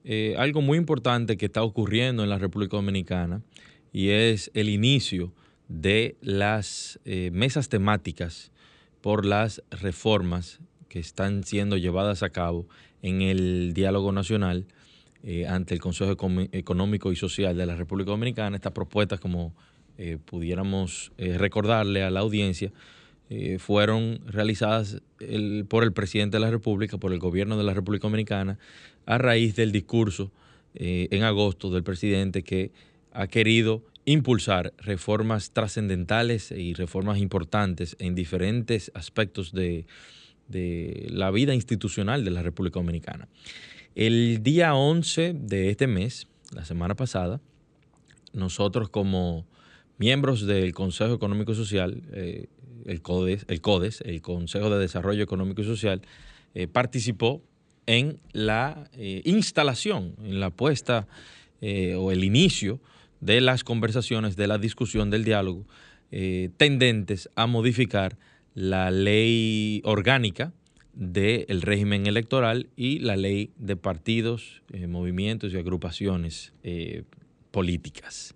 eh, 0.04 0.36
algo 0.38 0.62
muy 0.62 0.78
importante 0.78 1.36
que 1.36 1.46
está 1.46 1.64
ocurriendo 1.64 2.22
en 2.22 2.30
la 2.30 2.38
República 2.38 2.76
Dominicana 2.76 3.42
y 3.92 4.10
es 4.10 4.52
el 4.54 4.68
inicio 4.68 5.32
de 5.66 6.16
las 6.20 7.00
eh, 7.04 7.30
mesas 7.32 7.68
temáticas 7.68 8.52
por 9.00 9.24
las 9.24 9.64
reformas 9.72 10.60
que 10.88 11.00
están 11.00 11.42
siendo 11.42 11.76
llevadas 11.76 12.22
a 12.22 12.30
cabo 12.30 12.68
en 13.02 13.20
el 13.20 13.74
diálogo 13.74 14.12
nacional 14.12 14.64
ante 15.48 15.74
el 15.74 15.80
Consejo 15.80 16.16
Económico 16.52 17.12
y 17.12 17.16
Social 17.16 17.56
de 17.56 17.66
la 17.66 17.76
República 17.76 18.10
Dominicana. 18.10 18.56
Estas 18.56 18.72
propuestas, 18.72 19.20
como 19.20 19.54
pudiéramos 20.24 21.12
recordarle 21.18 22.02
a 22.02 22.10
la 22.10 22.20
audiencia, 22.20 22.72
eh, 23.30 23.58
fueron 23.58 24.20
realizadas 24.26 25.02
por 25.68 25.84
el 25.84 25.92
presidente 25.92 26.38
de 26.38 26.40
la 26.40 26.50
República, 26.50 26.96
por 26.96 27.12
el 27.12 27.18
gobierno 27.18 27.58
de 27.58 27.64
la 27.64 27.74
República 27.74 28.04
Dominicana, 28.04 28.58
a 29.04 29.18
raíz 29.18 29.54
del 29.54 29.70
discurso 29.70 30.32
eh, 30.74 31.08
en 31.10 31.24
agosto 31.24 31.70
del 31.70 31.82
presidente 31.82 32.42
que 32.42 32.72
ha 33.12 33.26
querido 33.26 33.84
impulsar 34.06 34.72
reformas 34.78 35.50
trascendentales 35.50 36.52
y 36.52 36.72
reformas 36.72 37.18
importantes 37.18 37.96
en 37.98 38.14
diferentes 38.14 38.90
aspectos 38.94 39.52
de, 39.52 39.86
de 40.46 41.08
la 41.10 41.30
vida 41.30 41.54
institucional 41.54 42.24
de 42.24 42.30
la 42.30 42.42
República 42.42 42.80
Dominicana. 42.80 43.28
El 43.98 44.44
día 44.44 44.76
11 44.76 45.34
de 45.34 45.70
este 45.70 45.88
mes, 45.88 46.28
la 46.54 46.64
semana 46.64 46.94
pasada, 46.94 47.40
nosotros 48.32 48.90
como 48.90 49.44
miembros 49.96 50.46
del 50.46 50.72
Consejo 50.72 51.14
Económico 51.14 51.50
y 51.50 51.56
Social, 51.56 52.00
eh, 52.12 52.46
el, 52.86 53.02
CODES, 53.02 53.46
el 53.48 54.22
Consejo 54.22 54.70
de 54.70 54.78
Desarrollo 54.78 55.24
Económico 55.24 55.62
y 55.62 55.64
Social, 55.64 56.02
eh, 56.54 56.68
participó 56.68 57.42
en 57.86 58.20
la 58.30 58.88
eh, 58.92 59.22
instalación, 59.24 60.14
en 60.22 60.38
la 60.38 60.50
puesta 60.50 61.08
o 61.60 62.12
el 62.12 62.22
inicio 62.22 62.78
de 63.18 63.40
las 63.40 63.64
conversaciones, 63.64 64.36
de 64.36 64.46
la 64.46 64.58
discusión, 64.58 65.10
del 65.10 65.24
diálogo, 65.24 65.66
tendentes 66.56 67.28
a 67.34 67.48
modificar 67.48 68.16
la 68.54 68.92
ley 68.92 69.82
orgánica 69.84 70.52
del 70.98 71.62
régimen 71.62 72.06
electoral 72.06 72.68
y 72.76 72.98
la 72.98 73.16
ley 73.16 73.52
de 73.56 73.76
partidos, 73.76 74.62
movimientos 74.88 75.54
y 75.54 75.56
agrupaciones 75.56 76.52
políticas 77.50 78.34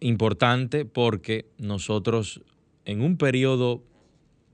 importante 0.00 0.84
porque 0.84 1.46
nosotros 1.58 2.42
en 2.84 3.02
un 3.02 3.16
periodo 3.16 3.82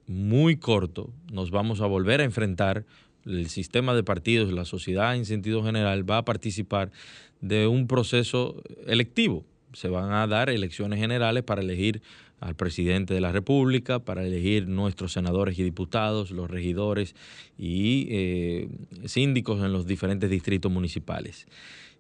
muy 0.07 0.57
corto 0.57 1.11
nos 1.33 1.51
vamos 1.51 1.81
a 1.81 1.87
volver 1.87 2.21
a 2.21 2.25
enfrentar 2.25 2.85
el 3.25 3.49
sistema 3.49 3.95
de 3.95 4.05
partidos, 4.05 4.53
la 4.53 4.65
sociedad 4.65 5.17
en 5.17 5.25
sentido 5.25 5.65
general 5.65 6.09
va 6.09 6.19
a 6.19 6.25
participar 6.25 6.93
de 7.41 7.67
un 7.67 7.89
proceso 7.89 8.63
electivo. 8.87 9.45
Se 9.73 9.89
van 9.89 10.13
a 10.13 10.27
dar 10.29 10.49
elecciones 10.49 11.01
generales 11.01 11.43
para 11.43 11.61
elegir 11.61 12.03
al 12.41 12.55
presidente 12.55 13.15
de 13.15 13.21
la 13.21 13.33
República, 13.33 13.99
para 13.99 14.25
elegir 14.25 14.69
nuestros 14.69 15.13
senadores 15.13 15.59
y 15.59 15.63
diputados, 15.63 16.31
los 16.31 16.51
regidores 16.51 17.15
y 17.59 18.09
eh, 18.11 18.69
síndicos 19.07 19.65
en 19.65 19.73
los 19.73 19.87
diferentes 19.87 20.29
distritos 20.29 20.71
municipales. 20.71 21.47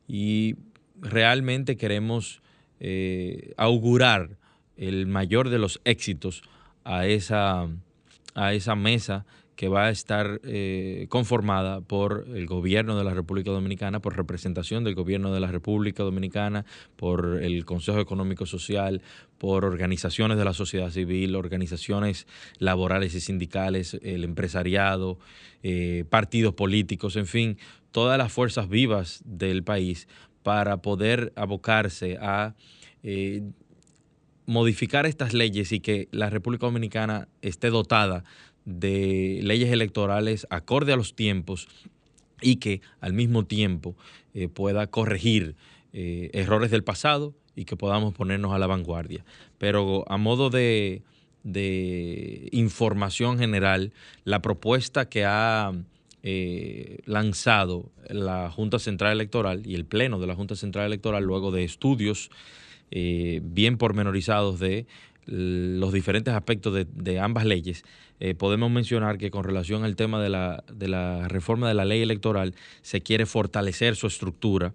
Y 0.06 0.56
realmente 1.00 1.76
queremos 1.76 2.42
eh, 2.80 3.54
augurar 3.56 4.36
el 4.76 5.06
mayor 5.06 5.48
de 5.48 5.58
los 5.58 5.80
éxitos 5.84 6.42
a 6.84 7.06
esa, 7.06 7.68
a 8.34 8.52
esa 8.52 8.76
mesa 8.76 9.24
que 9.56 9.68
va 9.68 9.86
a 9.86 9.90
estar 9.90 10.40
eh, 10.44 11.06
conformada 11.08 11.80
por 11.80 12.26
el 12.34 12.46
gobierno 12.46 12.96
de 12.96 13.04
la 13.04 13.14
República 13.14 13.50
Dominicana, 13.50 14.00
por 14.00 14.16
representación 14.16 14.84
del 14.84 14.94
gobierno 14.94 15.32
de 15.32 15.40
la 15.40 15.50
República 15.50 16.02
Dominicana, 16.02 16.66
por 16.96 17.42
el 17.42 17.64
Consejo 17.64 17.98
Económico 17.98 18.44
Social, 18.44 19.00
por 19.38 19.64
organizaciones 19.64 20.36
de 20.36 20.44
la 20.44 20.52
sociedad 20.52 20.90
civil, 20.90 21.34
organizaciones 21.34 22.26
laborales 22.58 23.14
y 23.14 23.20
sindicales, 23.20 23.98
el 24.02 24.24
empresariado, 24.24 25.18
eh, 25.62 26.04
partidos 26.10 26.54
políticos, 26.54 27.16
en 27.16 27.26
fin, 27.26 27.58
todas 27.92 28.18
las 28.18 28.30
fuerzas 28.30 28.68
vivas 28.68 29.22
del 29.24 29.64
país 29.64 30.06
para 30.42 30.82
poder 30.82 31.32
abocarse 31.34 32.18
a 32.20 32.54
eh, 33.02 33.42
modificar 34.44 35.06
estas 35.06 35.32
leyes 35.32 35.72
y 35.72 35.80
que 35.80 36.08
la 36.12 36.30
República 36.30 36.66
Dominicana 36.66 37.28
esté 37.40 37.70
dotada 37.70 38.22
de 38.66 39.40
leyes 39.42 39.70
electorales 39.70 40.46
acorde 40.50 40.92
a 40.92 40.96
los 40.96 41.14
tiempos 41.14 41.68
y 42.42 42.56
que 42.56 42.82
al 43.00 43.14
mismo 43.14 43.46
tiempo 43.46 43.96
eh, 44.34 44.48
pueda 44.48 44.88
corregir 44.88 45.56
eh, 45.94 46.30
errores 46.34 46.70
del 46.70 46.84
pasado 46.84 47.34
y 47.54 47.64
que 47.64 47.76
podamos 47.76 48.12
ponernos 48.12 48.52
a 48.52 48.58
la 48.58 48.66
vanguardia. 48.66 49.24
Pero 49.56 50.04
a 50.10 50.18
modo 50.18 50.50
de, 50.50 51.02
de 51.42 52.48
información 52.52 53.38
general, 53.38 53.92
la 54.24 54.42
propuesta 54.42 55.08
que 55.08 55.24
ha 55.24 55.72
eh, 56.22 56.98
lanzado 57.06 57.90
la 58.10 58.50
Junta 58.50 58.78
Central 58.78 59.12
Electoral 59.12 59.62
y 59.64 59.76
el 59.76 59.86
Pleno 59.86 60.18
de 60.18 60.26
la 60.26 60.34
Junta 60.34 60.56
Central 60.56 60.86
Electoral 60.86 61.24
luego 61.24 61.50
de 61.50 61.64
estudios 61.64 62.30
bien 62.88 63.78
pormenorizados 63.78 64.60
de 64.60 64.86
los 65.26 65.92
diferentes 65.92 66.34
aspectos 66.34 66.86
de, 66.86 67.20
ambas 67.20 67.44
leyes, 67.44 67.84
eh, 68.20 68.34
podemos 68.34 68.70
mencionar 68.70 69.18
que 69.18 69.30
con 69.30 69.44
relación 69.44 69.84
al 69.84 69.96
tema 69.96 70.22
de 70.22 70.28
la, 70.28 70.64
de 70.72 70.88
la, 70.88 71.28
reforma 71.28 71.68
de 71.68 71.74
la 71.74 71.84
ley 71.84 72.02
electoral 72.02 72.54
se 72.82 73.00
quiere 73.00 73.26
fortalecer 73.26 73.96
su 73.96 74.06
estructura, 74.06 74.74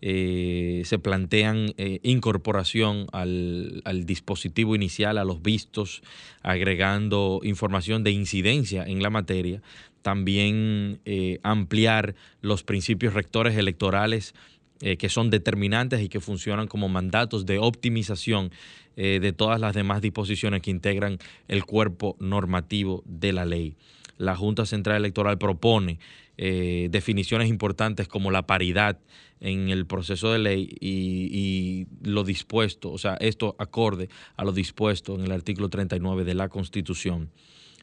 se 0.00 0.98
plantean 1.00 1.74
incorporación 2.02 3.06
al, 3.12 4.02
dispositivo 4.04 4.74
inicial, 4.74 5.16
a 5.16 5.24
los 5.24 5.42
vistos, 5.42 6.02
agregando 6.42 7.40
información 7.44 8.02
de 8.02 8.10
incidencia 8.10 8.82
en 8.84 9.00
la 9.00 9.10
materia, 9.10 9.62
también 10.02 11.00
eh, 11.04 11.38
ampliar 11.42 12.14
los 12.42 12.64
principios 12.64 13.14
rectores 13.14 13.56
electorales 13.56 14.34
eh, 14.84 14.96
que 14.96 15.08
son 15.08 15.30
determinantes 15.30 16.00
y 16.00 16.08
que 16.08 16.18
funcionan 16.18 16.66
como 16.66 16.88
mandatos 16.88 17.46
de 17.46 17.60
optimización 17.60 18.50
eh, 18.96 19.20
de 19.22 19.32
todas 19.32 19.60
las 19.60 19.74
demás 19.76 20.02
disposiciones 20.02 20.60
que 20.60 20.72
integran 20.72 21.18
el 21.46 21.64
cuerpo 21.64 22.16
normativo 22.18 23.04
de 23.06 23.32
la 23.32 23.44
ley. 23.44 23.76
La 24.18 24.34
Junta 24.34 24.66
Central 24.66 24.96
Electoral 24.96 25.38
propone 25.38 26.00
eh, 26.36 26.88
definiciones 26.90 27.48
importantes 27.48 28.08
como 28.08 28.32
la 28.32 28.42
paridad 28.42 28.98
en 29.38 29.68
el 29.68 29.86
proceso 29.86 30.32
de 30.32 30.40
ley 30.40 30.76
y, 30.80 31.86
lo 32.02 32.24
dispuesto, 32.24 32.90
o 32.90 32.98
sea, 32.98 33.14
esto 33.20 33.54
acorde 33.60 34.08
a 34.34 34.42
lo 34.42 34.50
dispuesto 34.50 35.14
en 35.14 35.20
el 35.20 35.30
artículo 35.30 35.68
39 35.68 36.24
de 36.24 36.34
la 36.34 36.48
Constitución. 36.48 37.30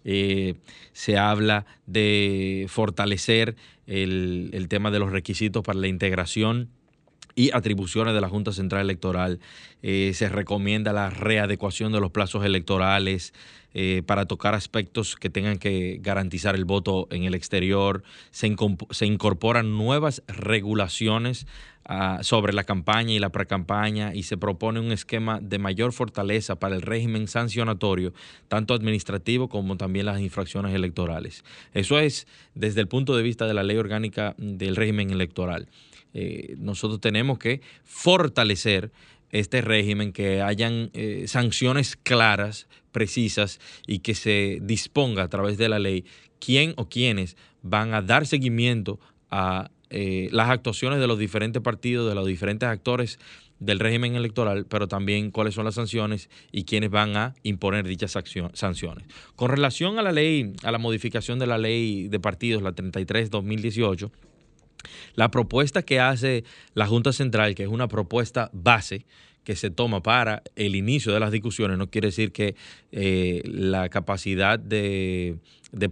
se 0.03 1.17
habla 1.17 1.65
de 1.85 2.65
fortalecer 2.67 3.55
el, 3.87 4.49
el, 4.51 4.67
tema 4.67 4.91
de 4.91 4.99
los 4.99 5.13
requisitos 5.13 5.63
para 5.63 5.79
la 5.79 5.87
integración 5.87 6.69
y 7.35 7.51
atribuciones 7.53 8.13
de 8.13 8.21
la 8.21 8.29
Junta 8.29 8.51
Central 8.51 8.81
Electoral. 8.81 9.39
Eh, 9.81 10.11
se 10.13 10.29
recomienda 10.29 10.93
la 10.93 11.09
readecuación 11.09 11.91
de 11.91 11.99
los 11.99 12.11
plazos 12.11 12.45
electorales 12.45 13.33
eh, 13.75 14.01
para 14.03 14.25
tocar 14.25 14.55
aspectos 14.55 15.15
que 15.15 15.29
tengan 15.29 15.59
que 15.59 15.99
garantizar 16.01 16.55
el 16.55 16.65
voto 16.65 17.07
en 17.11 17.23
el 17.23 17.35
exterior. 17.35 18.01
Se, 18.31 18.53
se 18.89 19.05
incorporan 19.05 19.77
nuevas 19.77 20.23
regulaciones 20.27 21.45
ah, 21.85 22.17
sobre 22.23 22.51
la 22.51 22.63
campaña 22.63 23.13
y 23.13 23.19
la 23.19 23.29
precampaña 23.29 24.15
y 24.15 24.23
se 24.23 24.37
propone 24.37 24.79
un 24.79 24.91
esquema 24.91 25.39
de 25.39 25.59
mayor 25.59 25.93
fortaleza 25.93 26.55
para 26.55 26.75
el 26.75 26.81
régimen 26.81 27.27
sancionatorio, 27.27 28.11
tanto 28.47 28.73
administrativo 28.73 29.49
como 29.49 29.77
también 29.77 30.07
las 30.07 30.19
infracciones 30.19 30.73
electorales. 30.73 31.43
Eso 31.75 31.99
es 31.99 32.25
desde 32.55 32.81
el 32.81 32.87
punto 32.87 33.15
de 33.15 33.21
vista 33.21 33.45
de 33.45 33.53
la 33.53 33.61
ley 33.61 33.77
orgánica 33.77 34.33
del 34.39 34.75
régimen 34.75 35.11
electoral. 35.11 35.67
Eh, 36.13 36.55
nosotros 36.57 36.99
tenemos 37.01 37.37
que 37.39 37.61
fortalecer 37.83 38.91
este 39.31 39.61
régimen, 39.61 40.11
que 40.11 40.41
hayan 40.41 40.89
eh, 40.93 41.25
sanciones 41.27 41.95
claras, 41.95 42.67
precisas 42.91 43.59
y 43.85 43.99
que 43.99 44.15
se 44.15 44.59
disponga 44.61 45.23
a 45.23 45.27
través 45.29 45.57
de 45.57 45.69
la 45.69 45.79
ley 45.79 46.05
quién 46.39 46.73
o 46.77 46.89
quiénes 46.89 47.37
van 47.61 47.93
a 47.93 48.01
dar 48.01 48.25
seguimiento 48.25 48.99
a 49.29 49.69
eh, 49.91 50.29
las 50.31 50.49
actuaciones 50.49 50.99
de 50.99 51.07
los 51.07 51.19
diferentes 51.19 51.61
partidos, 51.61 52.09
de 52.09 52.15
los 52.15 52.25
diferentes 52.25 52.67
actores 52.67 53.19
del 53.59 53.79
régimen 53.79 54.15
electoral, 54.15 54.65
pero 54.65 54.87
también 54.87 55.31
cuáles 55.31 55.53
son 55.53 55.65
las 55.65 55.75
sanciones 55.75 56.29
y 56.51 56.63
quiénes 56.63 56.89
van 56.89 57.17
a 57.17 57.35
imponer 57.43 57.85
dichas 57.85 58.17
sanciones. 58.53 59.07
Con 59.35 59.49
relación 59.49 59.99
a 59.99 60.01
la 60.01 60.11
ley, 60.11 60.53
a 60.63 60.71
la 60.71 60.77
modificación 60.77 61.39
de 61.39 61.47
la 61.47 61.57
ley 61.57 62.07
de 62.07 62.19
partidos, 62.19 62.61
la 62.61 62.73
33-2018, 62.73 64.11
la 65.15 65.31
propuesta 65.31 65.83
que 65.83 65.99
hace 65.99 66.43
la 66.73 66.87
Junta 66.87 67.13
Central, 67.13 67.55
que 67.55 67.63
es 67.63 67.69
una 67.69 67.87
propuesta 67.87 68.49
base 68.53 69.05
que 69.43 69.55
se 69.55 69.71
toma 69.71 70.03
para 70.03 70.43
el 70.55 70.75
inicio 70.75 71.11
de 71.11 71.19
las 71.19 71.31
discusiones, 71.31 71.77
no 71.77 71.89
quiere 71.89 72.09
decir 72.09 72.31
que 72.31 72.55
eh, 72.91 73.41
la 73.45 73.89
capacidad 73.89 74.59
de, 74.59 75.39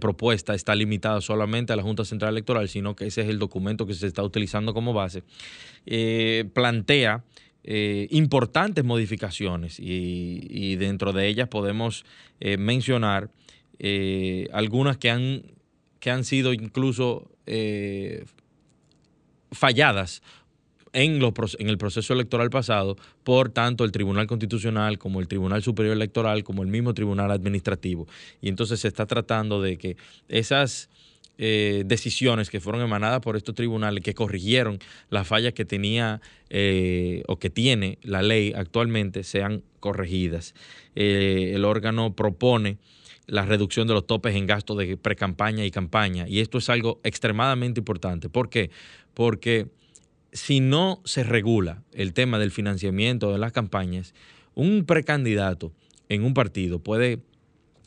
propuesta 0.00 0.54
está 0.54 0.74
limitada 0.74 1.20
solamente 1.20 1.72
a 1.72 1.76
la 1.76 1.82
Junta 1.82 2.04
Central 2.04 2.34
Electoral, 2.34 2.68
sino 2.68 2.94
que 2.94 3.06
ese 3.06 3.22
es 3.22 3.28
el 3.28 3.40
documento 3.40 3.84
que 3.84 3.94
se 3.94 4.06
está 4.06 4.22
utilizando 4.22 4.74
como 4.74 4.92
base, 4.92 5.24
eh, 5.86 6.44
plantea 6.52 7.24
eh, 7.64 8.06
importantes 8.10 8.84
modificaciones 8.84 9.80
y, 9.80 10.76
dentro 10.76 11.12
de 11.12 11.26
ellas 11.26 11.48
podemos 11.48 12.04
mencionar 12.40 13.30
algunas 14.52 14.98
que 14.98 15.10
han, 15.10 15.42
que 15.98 16.12
han 16.12 16.22
sido 16.22 16.52
incluso 16.52 17.28
falladas 19.52 20.22
en, 20.92 21.22
en, 21.22 21.68
el 21.68 21.78
proceso 21.78 22.12
electoral 22.12 22.50
pasado 22.50 22.96
por 23.24 23.50
tanto 23.50 23.84
el 23.84 23.92
Tribunal 23.92 24.26
Constitucional 24.26 24.98
como 24.98 25.20
el 25.20 25.28
Tribunal 25.28 25.62
Superior 25.62 25.94
Electoral 25.94 26.44
como 26.44 26.62
el 26.62 26.68
mismo 26.68 26.94
Tribunal 26.94 27.30
Administrativo. 27.30 28.06
Y 28.40 28.48
entonces 28.48 28.80
se 28.80 28.88
está 28.88 29.06
tratando 29.06 29.60
de 29.62 29.76
que 29.76 29.96
esas 30.28 30.88
eh, 31.40 31.84
decisiones 31.86 32.50
que 32.50 32.58
fueron 32.58 32.82
emanadas 32.82 33.20
por 33.20 33.36
estos 33.36 33.54
tribunales 33.54 34.02
que 34.02 34.12
corrigieron 34.12 34.80
las 35.08 35.28
fallas 35.28 35.52
que 35.52 35.64
tenía 35.64 36.20
eh, 36.50 37.22
o 37.28 37.38
que 37.38 37.48
tiene 37.48 37.98
la 38.02 38.22
ley 38.22 38.52
actualmente 38.56 39.22
sean 39.22 39.62
corregidas. 39.78 40.54
Eh, 40.96 41.52
el 41.54 41.64
órgano 41.64 42.12
propone 42.16 42.78
la 43.28 43.44
reducción 43.44 43.86
de 43.86 43.94
los 43.94 44.06
topes 44.06 44.34
en 44.34 44.46
gasto 44.46 44.74
de 44.74 44.96
pre-campaña 44.96 45.64
y 45.64 45.70
campaña. 45.70 46.26
Y 46.26 46.40
esto 46.40 46.58
es 46.58 46.68
algo 46.70 46.98
extremadamente 47.04 47.80
importante. 47.80 48.28
¿Por 48.28 48.48
qué? 48.48 48.70
Porque 49.14 49.68
si 50.32 50.60
no 50.60 51.00
se 51.04 51.22
regula 51.22 51.84
el 51.92 52.14
tema 52.14 52.38
del 52.38 52.50
financiamiento 52.50 53.30
de 53.30 53.38
las 53.38 53.52
campañas, 53.52 54.14
un 54.54 54.84
precandidato 54.84 55.72
en 56.08 56.24
un 56.24 56.34
partido 56.34 56.82
puede 56.82 57.20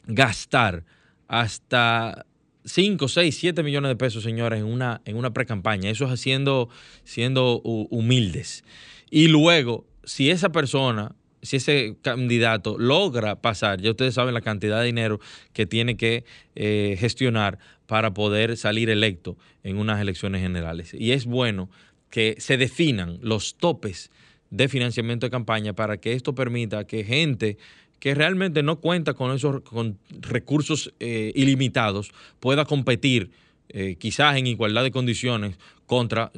gastar 0.06 0.86
hasta 1.28 2.26
5, 2.66 3.08
6, 3.08 3.36
7 3.36 3.64
millones 3.64 3.90
de 3.90 3.96
pesos, 3.96 4.24
señores, 4.24 4.60
en 4.60 4.66
una, 4.66 5.02
en 5.06 5.18
una 5.18 5.34
pre-campaña. 5.34 5.90
Eso 5.90 6.12
es 6.12 6.20
siendo, 6.20 6.70
siendo 7.04 7.62
humildes. 7.62 8.64
Y 9.10 9.28
luego, 9.28 9.88
si 10.04 10.30
esa 10.30 10.52
persona 10.52 11.16
si 11.42 11.58
ese 11.58 11.96
candidato 12.02 12.78
logra 12.78 13.42
pasar, 13.42 13.82
ya 13.82 13.92
ustedes 13.92 14.14
saben 14.14 14.34
la 14.34 14.42
cantidad 14.42 14.80
de 14.80 14.86
dinero 14.86 15.20
que 15.54 15.66
tiene 15.66 15.98
que 15.98 16.24
eh, 16.56 16.96
gestionar 17.00 17.60
para 17.88 18.14
poder 18.14 18.58
salir 18.58 18.90
electo 18.90 19.38
en 19.64 19.78
unas 19.78 20.00
elecciones 20.00 20.42
generales. 20.42 20.94
Y 20.94 21.12
es 21.12 21.26
bueno 21.26 21.70
que 22.10 22.36
se 22.40 22.58
definan 22.58 23.20
los 23.22 23.56
topes 23.56 24.12
de 24.50 24.68
financiamiento 24.68 25.26
de 25.26 25.32
campaña 25.32 25.74
para 25.74 25.98
que 25.98 26.14
esto 26.14 26.36
permita 26.36 26.86
que 26.86 27.04
gente 27.04 27.58
que 28.00 28.16
realmente 28.16 28.64
no 28.64 28.80
cuenta 28.80 29.14
con 29.14 29.34
esos 29.34 29.62
con 29.62 29.98
recursos 30.10 30.94
eh, 31.00 31.32
ilimitados 31.36 32.12
pueda 32.40 32.66
competir 32.66 33.32
eh, 33.70 33.96
quizás 33.98 34.38
en 34.38 34.48
igualdad 34.48 34.84
de 34.84 34.92
condiciones 34.92 35.58
contra 35.86 36.32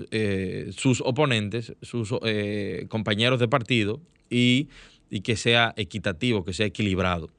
sus 0.75 1.01
oponentes, 1.01 1.73
sus 1.83 2.11
compañeros 2.89 3.39
de 3.39 3.47
partido 3.47 4.01
y 4.33 4.69
y 5.09 5.21
que 5.21 5.35
sea 5.35 5.73
equitativo, 5.77 6.43
que 6.43 6.53
sea 6.53 6.65
equilibrado. 6.65 7.29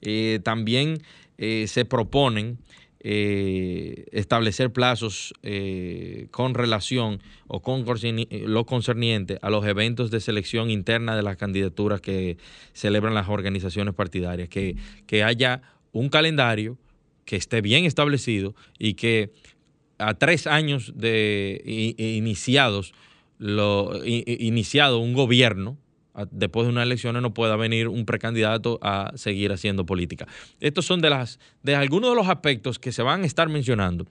Eh, 0.00 0.40
también 0.44 1.02
eh, 1.38 1.66
se 1.66 1.84
proponen 1.84 2.58
eh, 3.00 4.06
establecer 4.12 4.72
plazos 4.72 5.34
con 6.30 6.54
relación 6.54 7.20
o 7.48 7.60
con 7.60 7.84
lo 7.84 8.66
concerniente 8.66 9.38
a 9.42 9.50
los 9.50 9.66
eventos 9.66 10.10
de 10.10 10.20
selección 10.20 10.70
interna 10.70 11.14
de 11.14 11.22
las 11.22 11.36
candidaturas 11.36 12.00
que 12.00 12.38
celebran 12.72 13.12
las 13.12 13.28
organizaciones 13.28 13.94
partidarias, 13.94 14.48
que, 14.48 14.76
que 15.06 15.22
haya 15.22 15.60
un 15.92 16.08
calendario 16.08 16.78
que 17.26 17.36
esté 17.36 17.60
bien 17.60 17.84
establecido 17.84 18.54
y 18.78 18.94
que 18.94 19.32
a 19.98 20.14
tres 20.14 20.46
años 20.46 20.92
de 20.96 21.62
iniciados 21.96 22.94
lo, 23.38 24.04
iniciado 24.04 24.98
un 24.98 25.12
gobierno 25.12 25.78
después 26.30 26.66
de 26.66 26.72
unas 26.72 26.84
elecciones 26.84 27.22
no 27.22 27.34
pueda 27.34 27.56
venir 27.56 27.88
un 27.88 28.04
precandidato 28.06 28.78
a 28.82 29.12
seguir 29.16 29.52
haciendo 29.52 29.86
política. 29.86 30.26
Estos 30.60 30.86
son 30.86 31.00
de, 31.00 31.10
las, 31.10 31.38
de 31.62 31.74
algunos 31.74 32.10
de 32.10 32.16
los 32.16 32.28
aspectos 32.28 32.78
que 32.78 32.92
se 32.92 33.02
van 33.02 33.22
a 33.22 33.26
estar 33.26 33.48
mencionando 33.48 34.06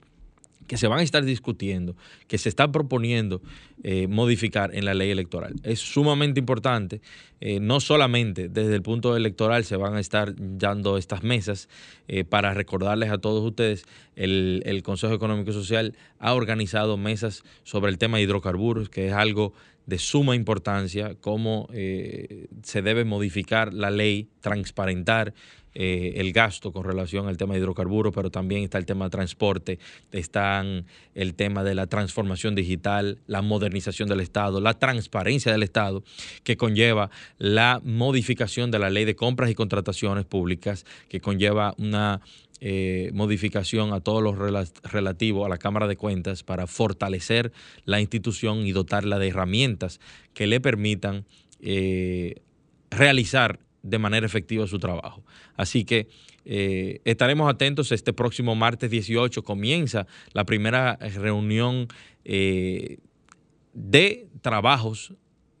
que 0.66 0.76
se 0.76 0.86
van 0.86 1.00
a 1.00 1.02
estar 1.02 1.24
discutiendo, 1.24 1.96
que 2.26 2.38
se 2.38 2.48
está 2.48 2.70
proponiendo 2.72 3.42
eh, 3.82 4.06
modificar 4.08 4.74
en 4.74 4.84
la 4.84 4.94
ley 4.94 5.10
electoral. 5.10 5.54
Es 5.62 5.80
sumamente 5.80 6.40
importante, 6.40 7.00
eh, 7.40 7.60
no 7.60 7.80
solamente 7.80 8.48
desde 8.48 8.74
el 8.74 8.82
punto 8.82 9.16
electoral 9.16 9.64
se 9.64 9.76
van 9.76 9.94
a 9.94 10.00
estar 10.00 10.34
dando 10.36 10.96
estas 10.96 11.22
mesas 11.22 11.68
eh, 12.08 12.24
para 12.24 12.54
recordarles 12.54 13.10
a 13.10 13.18
todos 13.18 13.44
ustedes, 13.44 13.84
el, 14.16 14.62
el 14.64 14.82
Consejo 14.82 15.12
Económico 15.12 15.50
y 15.50 15.54
Social 15.54 15.96
ha 16.18 16.34
organizado 16.34 16.96
mesas 16.96 17.42
sobre 17.64 17.90
el 17.90 17.98
tema 17.98 18.16
de 18.16 18.24
hidrocarburos, 18.24 18.88
que 18.88 19.08
es 19.08 19.12
algo 19.12 19.52
de 19.86 19.98
suma 19.98 20.34
importancia, 20.34 21.14
cómo 21.20 21.68
eh, 21.72 22.46
se 22.62 22.82
debe 22.82 23.04
modificar 23.04 23.74
la 23.74 23.90
ley, 23.90 24.28
transparentar 24.40 25.34
eh, 25.76 26.20
el 26.20 26.32
gasto 26.32 26.72
con 26.72 26.84
relación 26.84 27.26
al 27.26 27.36
tema 27.36 27.54
de 27.54 27.60
hidrocarburos, 27.60 28.14
pero 28.14 28.30
también 28.30 28.62
está 28.62 28.78
el 28.78 28.86
tema 28.86 29.06
de 29.06 29.10
transporte, 29.10 29.78
están 30.12 30.86
el 31.16 31.34
tema 31.34 31.64
de 31.64 31.74
la 31.74 31.88
transformación 31.88 32.54
digital, 32.54 33.18
la 33.26 33.42
modernización 33.42 34.08
del 34.08 34.20
Estado, 34.20 34.60
la 34.60 34.78
transparencia 34.78 35.50
del 35.50 35.64
Estado, 35.64 36.04
que 36.44 36.56
conlleva 36.56 37.10
la 37.38 37.80
modificación 37.84 38.70
de 38.70 38.78
la 38.78 38.88
ley 38.88 39.04
de 39.04 39.16
compras 39.16 39.50
y 39.50 39.56
contrataciones 39.56 40.24
públicas, 40.24 40.86
que 41.08 41.20
conlleva 41.20 41.74
una 41.76 42.20
eh, 42.60 43.10
modificación 43.12 43.92
a 43.92 44.00
todos 44.00 44.22
los 44.22 44.38
relativos 44.38 45.44
a 45.44 45.48
la 45.48 45.58
Cámara 45.58 45.86
de 45.88 45.96
Cuentas 45.96 46.42
para 46.42 46.66
fortalecer 46.66 47.52
la 47.84 48.00
institución 48.00 48.66
y 48.66 48.72
dotarla 48.72 49.18
de 49.18 49.28
herramientas 49.28 50.00
que 50.34 50.46
le 50.46 50.60
permitan 50.60 51.26
eh, 51.60 52.42
realizar 52.90 53.58
de 53.82 53.98
manera 53.98 54.24
efectiva 54.24 54.66
su 54.66 54.78
trabajo. 54.78 55.24
Así 55.56 55.84
que 55.84 56.08
eh, 56.44 57.00
estaremos 57.04 57.50
atentos. 57.50 57.92
Este 57.92 58.12
próximo 58.12 58.54
martes 58.54 58.90
18 58.90 59.42
comienza 59.42 60.06
la 60.32 60.44
primera 60.44 60.96
reunión 60.96 61.88
de 63.74 64.28
trabajos 64.40 65.12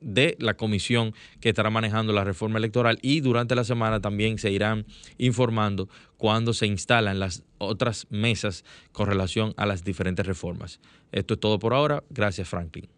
de 0.04 0.36
la 0.38 0.54
comisión 0.54 1.14
que 1.40 1.48
estará 1.48 1.70
manejando 1.70 2.12
la 2.12 2.24
reforma 2.24 2.58
electoral 2.58 2.98
y 3.02 3.20
durante 3.20 3.54
la 3.54 3.64
semana 3.64 4.00
también 4.00 4.38
se 4.38 4.50
irán 4.50 4.86
informando 5.18 5.88
cuando 6.16 6.52
se 6.52 6.66
instalan 6.66 7.18
las 7.18 7.42
otras 7.58 8.06
mesas 8.10 8.64
con 8.92 9.06
relación 9.06 9.54
a 9.56 9.66
las 9.66 9.84
diferentes 9.84 10.26
reformas. 10.26 10.80
Esto 11.10 11.34
es 11.34 11.40
todo 11.40 11.58
por 11.58 11.74
ahora. 11.74 12.04
Gracias, 12.10 12.48
Franklin. 12.48 12.93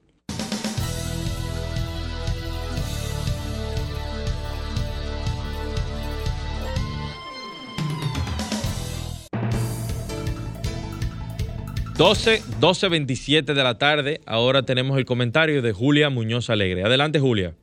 12, 11.97 12.43
12.27 12.61 13.55
de 13.55 13.65
la 13.65 13.79
tarde. 13.79 14.21
Ahora 14.27 14.63
tenemos 14.65 14.99
el 14.99 15.07
comentario 15.07 15.63
de 15.63 15.73
Julia 15.73 16.11
Muñoz 16.11 16.51
Alegre. 16.51 16.85
Adelante, 16.85 17.19
Julia. 17.19 17.55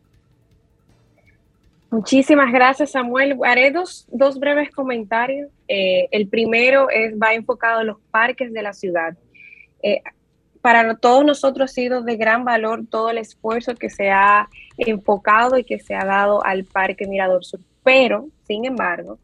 Muchísimas 1.92 2.52
gracias, 2.52 2.94
Samuel. 2.94 3.38
Haré 3.46 3.70
dos, 3.70 4.08
breves 4.40 4.72
comentarios. 4.72 5.52
Eh, 5.68 6.08
el 6.10 6.28
primero 6.28 6.90
es, 6.90 7.14
va 7.14 7.36
enfocado 7.36 7.82
en 7.82 7.88
los 7.88 7.98
parques 8.10 8.52
de 8.52 8.64
la 8.64 8.74
ciudad. 8.74 9.16
Eh, 9.84 10.02
para 10.62 10.96
todos 10.96 11.24
nosotros 11.24 11.70
ha 11.70 11.74
sido 11.74 12.02
de 12.02 12.16
gran 12.16 12.44
valor 12.44 12.88
todo 12.90 13.12
el 13.12 13.20
esfuerzo 13.20 13.76
que 13.76 13.92
se 13.92 14.10
ha 14.10 14.50
enfocado 14.78 15.60
y 15.60 15.64
que 15.64 15.78
se 15.78 15.94
ha 15.94 16.06
dado 16.06 16.44
al 16.44 16.64
Parque 16.64 17.06
Mirador 17.06 17.46
Sur. 17.46 17.60
Pero, 17.84 18.30
sin 18.48 18.66
embargo, 18.66 19.20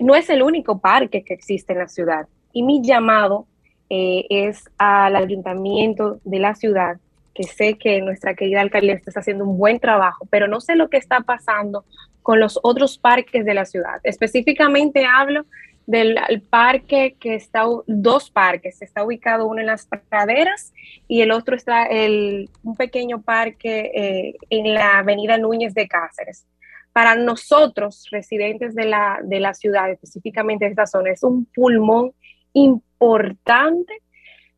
no 0.00 0.14
es 0.14 0.30
el 0.30 0.42
único 0.42 0.78
parque 0.78 1.22
que 1.24 1.34
existe 1.34 1.74
en 1.74 1.80
la 1.80 1.88
ciudad. 1.88 2.26
Y 2.54 2.62
mi 2.62 2.80
llamado 2.82 3.46
eh, 3.90 4.26
es 4.30 4.64
al 4.78 5.16
ayuntamiento 5.16 6.20
de 6.24 6.38
la 6.38 6.54
ciudad, 6.54 6.96
que 7.34 7.44
sé 7.44 7.74
que 7.74 8.00
nuestra 8.00 8.34
querida 8.34 8.60
alcaldesa 8.60 9.04
está 9.06 9.20
haciendo 9.20 9.44
un 9.44 9.58
buen 9.58 9.80
trabajo, 9.80 10.26
pero 10.30 10.46
no 10.48 10.60
sé 10.60 10.76
lo 10.76 10.88
que 10.88 10.96
está 10.96 11.20
pasando 11.20 11.84
con 12.22 12.40
los 12.40 12.58
otros 12.62 12.96
parques 12.96 13.44
de 13.44 13.54
la 13.54 13.66
ciudad. 13.66 14.00
Específicamente 14.02 15.04
hablo 15.04 15.44
del 15.86 16.16
parque 16.48 17.16
que 17.20 17.34
está, 17.34 17.64
dos 17.86 18.30
parques, 18.30 18.80
está 18.80 19.04
ubicado 19.04 19.46
uno 19.46 19.60
en 19.60 19.66
las 19.66 19.86
praderas 20.08 20.72
y 21.06 21.20
el 21.20 21.30
otro 21.30 21.54
está 21.54 21.84
el, 21.84 22.48
un 22.62 22.76
pequeño 22.76 23.20
parque 23.20 23.90
eh, 23.94 24.34
en 24.48 24.72
la 24.72 25.00
avenida 25.00 25.36
Núñez 25.36 25.74
de 25.74 25.86
Cáceres. 25.86 26.46
Para 26.92 27.16
nosotros, 27.16 28.06
residentes 28.10 28.74
de 28.74 28.86
la, 28.86 29.18
de 29.22 29.40
la 29.40 29.52
ciudad, 29.52 29.90
específicamente 29.90 30.64
de 30.64 30.70
esta 30.70 30.86
zona, 30.86 31.10
es 31.10 31.22
un 31.22 31.44
pulmón 31.44 32.12
importante 32.54 32.93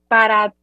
para 0.08 0.54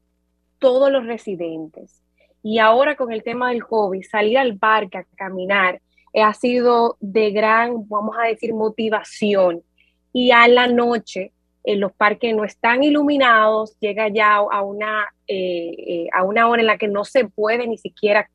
todos 0.59 0.91
los 0.91 1.05
residentes. 1.05 2.01
Y 2.41 2.59
ahora 2.59 2.95
con 2.95 3.11
el 3.11 3.23
tema 3.23 3.49
del 3.49 3.61
hobby, 3.61 4.03
salir 4.03 4.37
al 4.37 4.57
parque 4.57 4.97
a 4.97 5.05
caminar 5.15 5.81
eh, 6.13 6.21
ha 6.21 6.33
sido 6.33 6.97
de 6.99 7.31
gran, 7.31 7.87
vamos 7.87 8.15
a 8.21 8.27
decir, 8.27 8.53
motivación. 8.53 9.63
Y 10.11 10.31
a 10.31 10.47
la 10.47 10.67
noche, 10.67 11.31
en 11.63 11.79
los 11.79 11.91
parques 11.93 12.35
no 12.35 12.43
están 12.43 12.83
iluminados, 12.83 13.77
llega 13.79 14.09
ya 14.09 14.35
a 14.35 14.61
una, 14.61 15.05
eh, 15.27 15.75
eh, 15.77 16.07
a 16.13 16.23
una 16.23 16.47
hora 16.47 16.61
en 16.61 16.67
la 16.67 16.77
que 16.77 16.87
no 16.87 17.03
se 17.03 17.25
puede 17.25 17.67
ni 17.67 17.77
siquiera 17.77 18.29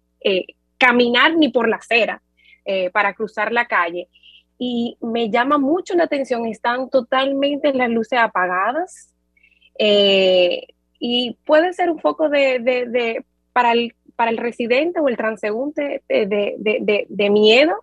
caminar 0.79 1.37
ni 1.37 1.49
por 1.49 1.69
la 1.69 1.77
acera 1.77 2.21
para 2.93 3.15
cruzar 3.15 3.53
la 3.53 3.67
calle 3.67 4.09
y 4.59 4.99
me 5.01 5.31
llama 5.31 5.57
mucho 5.57 5.95
la 5.95 6.05
atención, 6.05 6.45
están 6.45 6.91
totalmente 6.91 7.73
las 7.73 7.89
luces 7.89 8.19
apagadas 8.19 9.15
eh, 9.79 10.67
y 10.99 11.37
puede 11.45 11.73
ser 11.73 11.91
un 11.91 12.01
foco 12.01 12.29
de, 12.29 13.25
para, 13.53 13.73
el, 13.73 13.95
para 14.17 14.31
el 14.31 14.37
residente 14.37 15.01
o 15.01 15.09
el 15.09 15.17
transeúnte 15.17 16.03
de, 16.09 17.31
miedo 17.31 17.77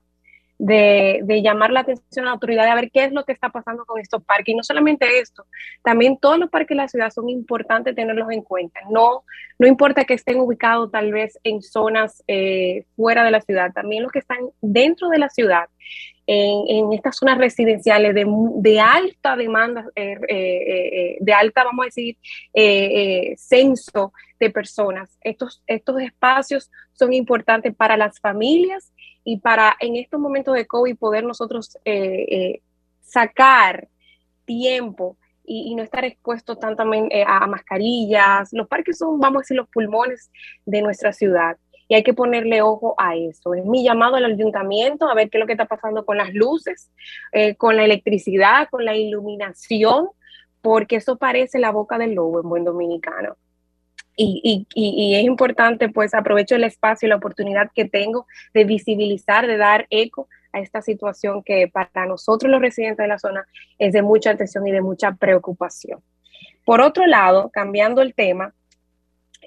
de, 0.57 1.41
llamar 1.41 1.71
la 1.71 1.81
atención 1.81 2.25
a 2.25 2.29
la 2.29 2.33
autoridad, 2.33 2.67
de 2.67 2.75
ver 2.81 2.91
qué 2.91 3.05
es 3.05 3.13
lo 3.13 3.23
que 3.23 3.31
está 3.31 3.49
pasando 3.49 3.85
con 3.85 3.99
estos 4.01 4.23
parques. 4.23 4.49
Y 4.53 4.55
no 4.55 4.63
solamente 4.63 5.19
esto, 5.19 5.45
también 5.83 6.17
todos 6.17 6.37
los 6.37 6.49
parques 6.49 6.75
de 6.75 6.83
la 6.83 6.87
ciudad 6.89 7.09
son 7.09 7.29
importantes 7.29 7.95
tenerlos 7.95 8.29
en 8.31 8.41
cuenta. 8.41 8.81
No, 8.89 9.23
no 9.57 9.67
importa 9.67 10.03
que 10.03 10.13
estén 10.13 10.39
ubicados 10.39 10.91
tal 10.91 11.13
vez 11.13 11.39
en 11.43 11.61
zonas 11.61 12.23
eh, 12.27 12.85
fuera 12.95 13.23
de 13.23 13.31
la 13.31 13.41
ciudad, 13.41 13.71
también 13.73 14.03
los 14.03 14.11
que 14.11 14.19
están 14.19 14.39
dentro 14.61 15.07
de 15.09 15.19
la 15.19 15.29
ciudad 15.29 15.69
en, 16.27 16.93
estas 16.93 17.17
zonas 17.17 17.37
residenciales 17.37 18.15
de, 18.15 18.79
alta 18.79 19.35
demanda, 19.35 19.85
eh, 19.95 20.17
eh, 20.27 20.29
eh, 20.31 21.17
de 21.19 21.33
alta, 21.33 21.63
vamos 21.63 21.83
a 21.83 21.85
decir, 21.85 22.17
censo 23.37 24.13
de 24.39 24.49
personas. 24.49 25.17
Estos, 25.21 25.61
estos 25.67 26.01
espacios 26.01 26.71
son 26.93 27.13
importantes 27.13 27.75
para 27.75 27.97
las 27.97 28.19
familias 28.19 28.91
y 29.23 29.39
para 29.39 29.75
en 29.79 29.95
estos 29.95 30.19
momentos 30.19 30.55
de 30.55 30.67
COVID 30.67 30.97
poder 30.97 31.23
nosotros 31.23 31.77
sacar 33.01 33.87
tiempo 34.45 35.17
y, 35.47 35.75
no 35.75 35.83
estar 35.83 36.03
expuestos 36.05 36.59
tanto 36.59 36.83
a 36.83 37.47
mascarillas. 37.47 38.49
Los 38.51 38.67
parques 38.67 38.97
son, 38.97 39.19
vamos 39.19 39.37
a 39.37 39.41
decir, 39.41 39.57
los 39.57 39.69
pulmones 39.69 40.31
de 40.65 40.81
nuestra 40.81 41.13
ciudad 41.13 41.57
y 41.87 41.95
hay 41.95 42.03
que 42.03 42.13
ponerle 42.13 42.61
ojo 42.61 42.95
a 42.97 43.15
eso. 43.15 43.53
Es 43.53 43.65
mi 43.65 43.83
llamado 43.83 44.15
al 44.15 44.25
ayuntamiento 44.25 45.07
a 45.07 45.13
ver 45.13 45.29
qué 45.29 45.37
es 45.37 45.39
lo 45.39 45.45
que 45.45 45.53
está 45.53 45.65
pasando 45.65 46.05
con 46.05 46.17
las 46.17 46.33
luces, 46.33 46.91
eh, 47.31 47.55
con 47.55 47.75
la 47.75 47.85
electricidad, 47.85 48.69
con 48.69 48.85
la 48.85 48.95
iluminación, 48.95 50.09
porque 50.61 50.95
eso 50.97 51.17
parece 51.17 51.59
la 51.59 51.71
boca 51.71 51.97
del 51.97 52.15
lobo 52.15 52.41
en 52.41 52.49
buen 52.49 52.63
dominicano. 52.63 53.37
Y, 54.17 54.65
y, 54.73 55.11
y, 55.13 55.15
es 55.15 55.25
importante, 55.25 55.89
pues 55.89 56.13
aprovecho 56.13 56.55
el 56.55 56.63
espacio 56.63 57.05
y 57.05 57.09
la 57.09 57.17
oportunidad 57.17 57.69
que 57.75 57.83
tengo 57.83 58.25
de 58.53 58.63
visibilizar, 58.63 59.45
de 59.45 59.57
dar 59.57 59.87
eco 59.89 60.29
a 60.53 60.59
esta 60.59 60.81
situación 60.81 61.43
que 61.43 61.67
para 61.67 62.05
nosotros 62.05 62.49
los 62.49 62.61
residentes 62.61 63.03
de 63.03 63.09
la 63.09 63.19
zona 63.19 63.45
es 63.77 63.91
de 63.91 64.01
mucha 64.01 64.31
atención 64.31 64.65
y 64.65 64.71
de 64.71 64.81
mucha 64.81 65.11
preocupación. 65.15 65.99
Por 66.63 66.79
otro 66.79 67.05
lado, 67.05 67.51
cambiando 67.51 68.01
el 68.01 68.15
tema, 68.15 68.53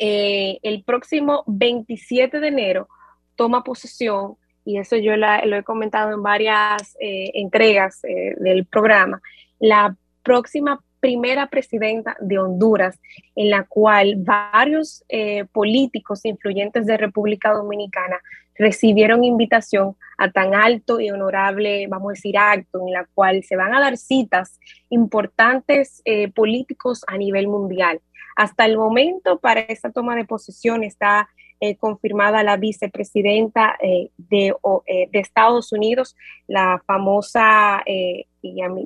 eh, 0.01 0.61
el 0.63 0.85
próximo 0.85 1.43
27 1.47 2.39
de 2.39 2.49
enero 2.49 2.89
toma 3.35 3.65
posesión, 3.65 4.37
y 4.65 4.79
eso 4.79 4.97
yo 4.97 5.17
lo 5.17 5.57
he 5.57 5.63
comentado 5.65 6.13
en 6.13 6.23
varias 6.23 6.97
eh, 7.01 7.33
entregas 7.35 8.05
eh, 8.05 8.35
del 8.39 8.65
programa, 8.65 9.21
la 9.59 9.97
próxima 10.23 10.81
primera 11.01 11.49
presidenta 11.49 12.17
de 12.21 12.39
Honduras, 12.39 13.01
en 13.35 13.51
la 13.51 13.65
cual 13.65 14.17
varios 14.19 15.05
políticos 15.53 16.25
influyentes 16.25 16.87
de 16.87 16.97
República 16.97 17.53
Dominicana 17.53 18.17
recibieron 18.57 19.23
invitación 19.23 19.95
a 20.19 20.33
tan 20.33 20.57
alto 20.57 21.01
y 21.01 21.11
honorable, 21.11 21.87
vamos 21.87 22.11
a 22.11 22.15
decir, 22.15 22.37
acto 22.37 22.81
en 22.85 22.93
la 22.93 23.07
cual 23.15 23.45
se 23.45 23.55
van 23.55 23.75
a 23.75 23.81
dar 23.81 23.97
citas 23.97 24.59
importantes 24.91 26.03
políticos 26.35 27.05
a 27.07 27.17
nivel 27.17 27.47
mundial. 27.47 28.01
Hasta 28.39 28.67
el 28.67 28.79
momento, 28.79 29.41
para 29.41 29.63
esta 29.63 29.91
toma 29.91 30.15
de 30.15 30.25
posesión 30.25 30.85
está 30.85 31.29
eh, 31.59 31.75
confirmada 31.75 32.45
la 32.45 32.57
vicepresidenta 32.57 33.77
eh, 33.83 34.11
de, 34.17 34.55
eh, 34.87 35.09
de, 35.11 35.19
Estados 35.19 35.73
Unidos, 35.73 36.15
la 36.47 36.81
famosa, 36.87 37.83
y 37.85 38.25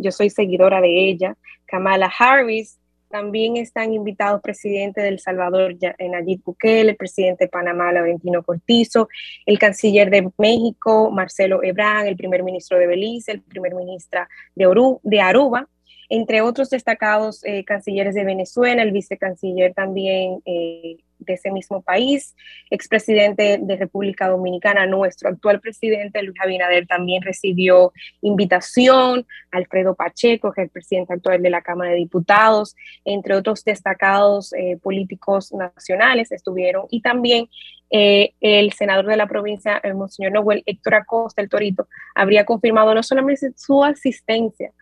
yo 0.00 0.10
soy 0.10 0.30
seguidora 0.30 0.80
de 0.80 1.06
ella, 1.06 1.36
Kamala 1.66 2.10
Harris. 2.18 2.78
También 3.10 3.58
están 3.58 3.92
invitados 3.92 4.40
presidente 4.40 5.02
del 5.02 5.18
Salvador, 5.18 5.76
Nayib 5.98 6.42
Bukele, 6.44 6.92
el 6.92 6.96
presidente 6.96 7.44
de 7.44 7.50
Panamá, 7.50 7.92
Laurentino 7.92 8.42
Cortizo, 8.42 9.10
el 9.44 9.58
canciller 9.58 10.08
de 10.08 10.30
México, 10.38 11.10
Marcelo 11.10 11.62
Ebrard, 11.62 12.06
el 12.06 12.16
primer 12.16 12.42
ministro 12.42 12.78
de 12.78 12.86
Belice, 12.86 13.32
el 13.32 13.42
primer 13.42 13.74
ministro 13.74 14.22
de, 14.54 14.66
de 15.02 15.20
Aruba, 15.20 15.68
entre 16.08 16.42
otros 16.42 16.70
destacados 16.70 17.44
eh, 17.44 17.64
cancilleres 17.64 18.14
de 18.14 18.24
Venezuela, 18.24 18.82
el 18.82 18.92
vicecanciller 18.92 19.74
también 19.74 20.42
eh, 20.44 20.98
de 21.18 21.34
ese 21.34 21.52
mismo 21.52 21.82
país, 21.82 22.34
expresidente 22.68 23.58
de 23.62 23.76
República 23.76 24.28
Dominicana, 24.28 24.86
nuestro 24.86 25.28
actual 25.28 25.60
presidente 25.60 26.22
Luis 26.22 26.38
Abinader 26.42 26.86
también 26.86 27.22
recibió 27.22 27.92
invitación, 28.22 29.26
Alfredo 29.52 29.94
Pacheco, 29.94 30.52
que 30.52 30.62
es 30.62 30.64
el 30.66 30.70
presidente 30.70 31.14
actual 31.14 31.40
de 31.40 31.50
la 31.50 31.62
Cámara 31.62 31.92
de 31.92 31.98
Diputados, 31.98 32.74
entre 33.04 33.36
otros 33.36 33.64
destacados 33.64 34.52
eh, 34.54 34.78
políticos 34.82 35.52
nacionales 35.52 36.32
estuvieron, 36.32 36.86
y 36.90 37.02
también 37.02 37.48
el 37.94 38.72
senador 38.72 39.04
de 39.04 39.18
la 39.18 39.26
provincia, 39.26 39.78
el 39.84 39.94
Monseñor 39.94 40.32
Noel 40.32 40.62
Héctor 40.64 40.94
Acosta, 40.94 41.42
el 41.42 41.50
Torito, 41.50 41.88
habría 42.14 42.46
confirmado 42.46 42.94
no 42.94 43.02
solamente 43.02 43.52
su 43.54 43.84
asistencia, 43.84 44.72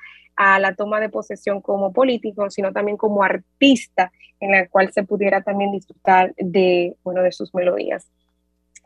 a 0.43 0.59
la 0.59 0.75
toma 0.75 1.01
de 1.01 1.11
posesión 1.11 1.61
como 1.61 1.93
político, 1.93 2.49
sino 2.49 2.73
también 2.73 2.97
como 2.97 3.23
artista, 3.23 4.11
en 4.41 4.53
la 4.53 4.67
cual 4.69 4.91
se 4.91 5.03
pudiera 5.03 5.43
también 5.43 5.71
disfrutar 5.71 6.33
de, 6.39 6.97
bueno, 7.05 7.23
de 7.23 7.31
sus 7.31 7.55
melodías. 7.55 8.09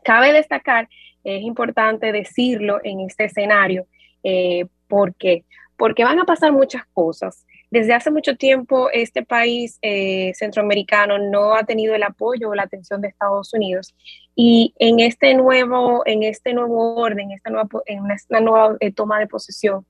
Cabe 0.03 0.33
destacar, 0.33 0.89
es 1.23 1.41
importante 1.43 2.11
decirlo 2.11 2.81
en 2.83 2.99
este 2.99 3.23
escenario, 3.23 3.87
eh, 4.21 4.65
porque 4.89 5.45
porque 5.77 6.03
van 6.03 6.19
a 6.19 6.25
pasar 6.25 6.51
muchas 6.51 6.83
cosas. 6.93 7.45
Desde 7.69 7.93
hace 7.93 8.11
mucho 8.11 8.35
tiempo 8.35 8.89
este 8.91 9.23
país 9.23 9.77
eh, 9.81 10.33
centroamericano 10.35 11.17
no 11.17 11.55
ha 11.55 11.63
tenido 11.63 11.95
el 11.95 12.03
apoyo 12.03 12.49
o 12.49 12.55
la 12.55 12.63
atención 12.63 13.01
de 13.01 13.09
Estados 13.09 13.53
Unidos 13.53 13.93
y 14.35 14.73
en 14.79 14.99
este 14.99 15.33
nuevo, 15.33 16.03
en 16.05 16.23
este 16.23 16.53
nuevo 16.53 16.95
orden, 16.95 17.31
esta 17.31 17.49
nueva, 17.49 17.67
en 17.85 18.11
esta 18.11 18.39
nueva 18.39 18.77
eh, 18.79 18.91
toma 18.91 19.19
de 19.19 19.27
posesión, 19.27 19.85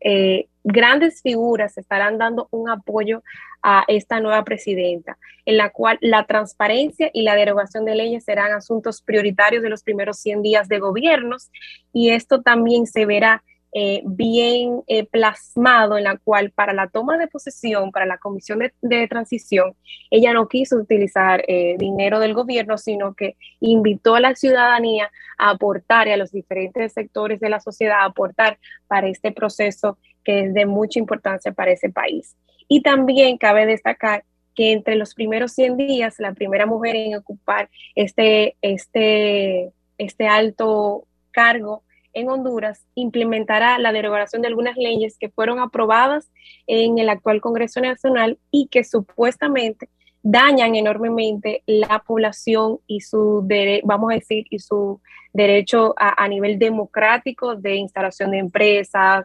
eh, 0.00 0.48
grandes 0.64 1.22
figuras 1.22 1.76
estarán 1.78 2.18
dando 2.18 2.48
un 2.50 2.68
apoyo 2.68 3.22
a 3.62 3.84
esta 3.88 4.20
nueva 4.20 4.44
presidenta, 4.44 5.18
en 5.44 5.56
la 5.56 5.70
cual 5.70 5.98
la 6.00 6.26
transparencia 6.26 7.10
y 7.12 7.22
la 7.22 7.34
derogación 7.34 7.84
de 7.84 7.94
leyes 7.94 8.24
serán 8.24 8.52
asuntos 8.52 9.02
prioritarios 9.02 9.62
de 9.62 9.70
los 9.70 9.82
primeros 9.82 10.18
100 10.18 10.42
días 10.42 10.68
de 10.68 10.78
gobiernos 10.78 11.50
y 11.92 12.10
esto 12.10 12.42
también 12.42 12.86
se 12.86 13.06
verá 13.06 13.42
eh, 13.72 14.02
bien 14.04 14.82
eh, 14.88 15.06
plasmado 15.06 15.96
en 15.96 16.02
la 16.02 16.16
cual 16.16 16.50
para 16.50 16.72
la 16.72 16.88
toma 16.88 17.16
de 17.18 17.28
posesión, 17.28 17.92
para 17.92 18.04
la 18.04 18.18
comisión 18.18 18.58
de, 18.58 19.06
transición, 19.06 19.76
ella 20.10 20.32
no 20.32 20.48
quiso 20.48 20.74
utilizar 20.76 21.44
eh, 21.46 21.76
dinero 21.78 22.18
del 22.18 22.34
gobierno, 22.34 22.78
sino 22.78 23.14
que 23.14 23.36
invitó 23.60 24.16
a 24.16 24.20
la 24.20 24.34
ciudadanía 24.34 25.12
a 25.38 25.50
aportar 25.50 26.08
y 26.08 26.10
a 26.10 26.16
los 26.16 26.32
diferentes 26.32 26.94
sectores 26.94 27.38
de 27.38 27.48
la 27.48 27.60
sociedad 27.60 28.00
a 28.00 28.06
aportar 28.06 28.58
para 28.88 29.06
este 29.06 29.30
proceso 29.30 29.98
que 30.24 30.44
es 30.46 30.54
de 30.54 30.66
mucha 30.66 30.98
importancia 30.98 31.52
para 31.52 31.72
ese 31.72 31.90
país. 31.90 32.36
Y 32.68 32.82
también 32.82 33.38
cabe 33.38 33.66
destacar 33.66 34.24
que 34.54 34.72
entre 34.72 34.96
los 34.96 35.14
primeros 35.14 35.52
100 35.52 35.76
días, 35.76 36.16
la 36.18 36.32
primera 36.34 36.66
mujer 36.66 36.96
en 36.96 37.16
ocupar 37.16 37.70
este, 37.94 38.56
este, 38.62 39.70
este 39.98 40.26
alto 40.26 41.06
cargo 41.30 41.82
en 42.12 42.28
Honduras 42.28 42.84
implementará 42.94 43.78
la 43.78 43.92
derogación 43.92 44.42
de 44.42 44.48
algunas 44.48 44.76
leyes 44.76 45.16
que 45.18 45.28
fueron 45.28 45.60
aprobadas 45.60 46.30
en 46.66 46.98
el 46.98 47.08
actual 47.08 47.40
Congreso 47.40 47.80
Nacional 47.80 48.38
y 48.50 48.66
que 48.66 48.84
supuestamente 48.84 49.88
dañan 50.22 50.74
enormemente 50.74 51.62
la 51.66 52.02
población 52.06 52.78
y 52.86 53.00
su 53.00 53.46
vamos 53.84 54.12
a 54.12 54.14
decir 54.14 54.46
y 54.50 54.58
su 54.58 55.00
derecho 55.32 55.94
a, 55.96 56.26
nivel 56.28 56.58
democrático 56.58 57.54
de 57.54 57.76
instalación 57.76 58.32
de 58.32 58.38
empresas, 58.38 59.24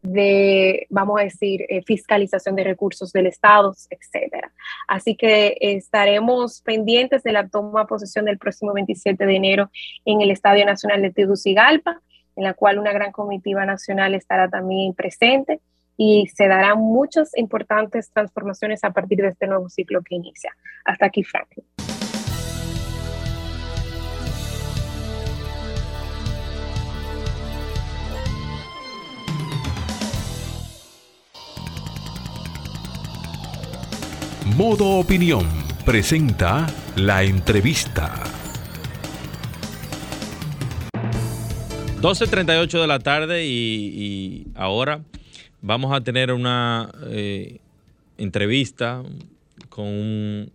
de 0.00 0.86
vamos 0.88 1.20
a 1.20 1.24
decir 1.24 1.66
eh, 1.68 1.82
fiscalización 1.82 2.56
de 2.56 2.64
recursos 2.64 3.12
del 3.12 3.26
Estado, 3.26 3.74
etcétera. 3.90 4.52
Así 4.88 5.14
que 5.14 5.56
estaremos 5.60 6.62
pendientes 6.62 7.22
de 7.22 7.32
la 7.32 7.48
toma 7.48 7.82
de 7.82 7.86
posesión 7.86 8.24
del 8.24 8.38
próximo 8.38 8.72
27 8.72 9.26
de 9.26 9.36
enero 9.36 9.70
en 10.04 10.22
el 10.22 10.30
Estadio 10.30 10.64
Nacional 10.64 11.02
de 11.02 11.10
Tegucigalpa 11.10 12.00
en 12.36 12.44
la 12.44 12.54
cual 12.54 12.78
una 12.78 12.92
gran 12.92 13.12
comitiva 13.12 13.66
nacional 13.66 14.14
estará 14.14 14.48
también 14.48 14.94
presente 14.94 15.60
y 15.96 16.26
se 16.34 16.48
darán 16.48 16.78
muchas 16.78 17.36
importantes 17.36 18.10
transformaciones 18.12 18.84
a 18.84 18.90
partir 18.90 19.18
de 19.18 19.28
este 19.28 19.46
nuevo 19.46 19.68
ciclo 19.68 20.02
que 20.02 20.16
inicia. 20.16 20.54
Hasta 20.84 21.06
aquí, 21.06 21.22
Franklin. 21.22 21.64
Modo 34.56 34.98
Opinión 34.98 35.46
presenta 35.86 36.66
la 36.96 37.22
entrevista. 37.22 38.22
12.38 42.02 42.80
de 42.80 42.86
la 42.86 42.98
tarde 42.98 43.46
y, 43.46 44.48
ahora 44.54 45.02
vamos 45.62 45.92
a 45.92 46.02
tener 46.02 46.32
una 46.32 46.90
eh, 47.06 47.60
entrevista 48.18 49.02
con 49.68 50.50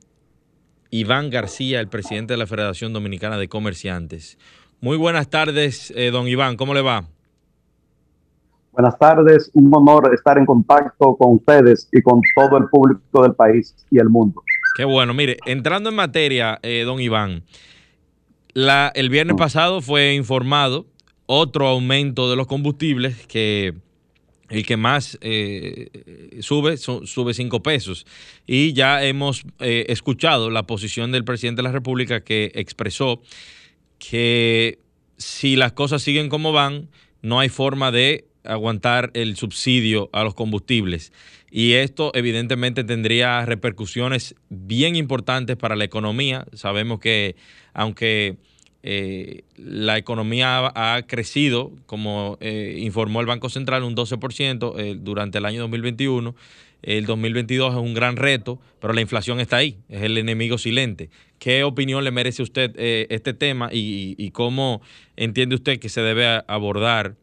Iván 0.91 1.30
García, 1.30 1.80
el 1.80 1.88
presidente 1.88 2.34
de 2.34 2.38
la 2.38 2.46
Federación 2.46 2.93
Dominicana 2.93 3.38
de 3.38 3.48
Comerciantes. 3.48 4.38
Muy 4.80 4.98
buenas 4.98 5.30
tardes, 5.30 5.91
eh, 5.96 6.12
don 6.12 6.28
Iván, 6.28 6.56
¿cómo 6.58 6.74
le 6.74 6.82
va? 6.82 7.06
Buenas 8.74 9.00
tardes, 9.00 9.50
un 9.54 9.74
honor 9.74 10.13
estar 10.13 10.38
en 10.38 10.46
contacto 10.46 11.15
con 11.15 11.36
ustedes 11.36 11.89
y 11.91 12.02
con 12.04 12.22
todo 12.36 12.58
el 12.58 12.70
público 12.70 13.24
del 13.24 13.34
país 13.34 13.76
y 13.89 13.98
el 13.98 14.08
mundo. 14.08 14.43
Qué 14.76 14.86
bueno, 14.86 15.15
mire, 15.15 15.38
entrando 15.48 15.89
en 15.89 15.96
materia, 15.96 16.60
eh, 16.62 16.84
don 16.86 17.00
Iván, 17.00 17.41
la, 18.54 18.91
el 18.93 19.10
viernes 19.10 19.36
pasado 19.36 19.82
fue 19.82 20.13
informado 20.13 20.86
otro 21.26 21.67
aumento 21.67 22.30
de 22.30 22.36
los 22.36 22.46
combustibles 22.46 23.26
que 23.26 23.74
el 24.50 24.66
que 24.66 24.78
más 24.78 25.18
eh, 25.22 26.40
sube 26.42 26.78
sube 26.78 27.34
5 27.34 27.64
pesos. 27.64 28.06
Y 28.46 28.74
ya 28.74 29.04
hemos 29.04 29.44
eh, 29.60 29.86
escuchado 29.90 30.50
la 30.50 30.64
posición 30.64 31.12
del 31.12 31.24
presidente 31.26 31.60
de 31.60 31.64
la 31.64 31.72
República 31.72 32.24
que 32.24 32.52
expresó 32.56 33.22
que 34.00 34.80
si 35.18 35.56
las 35.56 35.74
cosas 35.74 36.02
siguen 36.02 36.30
como 36.30 36.52
van, 36.52 36.90
no 37.22 37.40
hay 37.40 37.50
forma 37.50 37.92
de 37.92 38.26
aguantar 38.44 39.12
el 39.14 39.36
subsidio 39.36 40.10
a 40.14 40.24
los 40.24 40.34
combustibles. 40.34 41.12
Y 41.50 41.74
esto 41.74 42.12
evidentemente 42.14 42.84
tendría 42.84 43.46
repercusiones 43.46 44.36
bien 44.50 44.96
importantes 44.96 45.56
para 45.58 45.76
la 45.76 45.86
economía. 45.86 46.46
Sabemos 46.54 47.00
que 47.00 47.36
aunque 47.74 48.38
eh, 48.89 49.43
la 49.58 49.97
economía 49.97 50.71
ha, 50.73 51.02
crecido, 51.02 51.73
como 51.88 52.38
eh, 52.39 52.78
informó 52.80 53.19
el 53.19 53.26
Banco 53.26 53.50
Central, 53.50 53.84
un 53.84 53.97
12% 53.97 54.76
eh, 54.78 54.95
durante 54.97 55.39
el 55.39 55.45
año 55.45 55.60
2021. 55.63 56.34
El 56.84 57.06
2022 57.06 57.73
es 57.73 57.80
un 57.82 57.93
gran 57.93 58.15
reto, 58.15 58.62
pero 58.80 58.93
la 58.93 59.02
inflación 59.02 59.41
está 59.41 59.58
ahí, 59.58 59.78
es 59.89 60.04
el 60.04 60.17
enemigo 60.17 60.58
silente. 60.58 61.10
¿Qué 61.38 61.65
opinión 61.65 62.06
le 62.06 62.12
merece 62.12 62.41
a 62.41 62.45
usted 62.45 62.71
este 62.78 63.34
tema 63.34 63.67
y, 63.73 64.32
cómo 64.32 64.82
entiende 65.17 65.56
usted 65.56 65.80
que 65.80 65.89
se 65.89 66.00
debe 66.00 66.43
abordar 66.47 67.15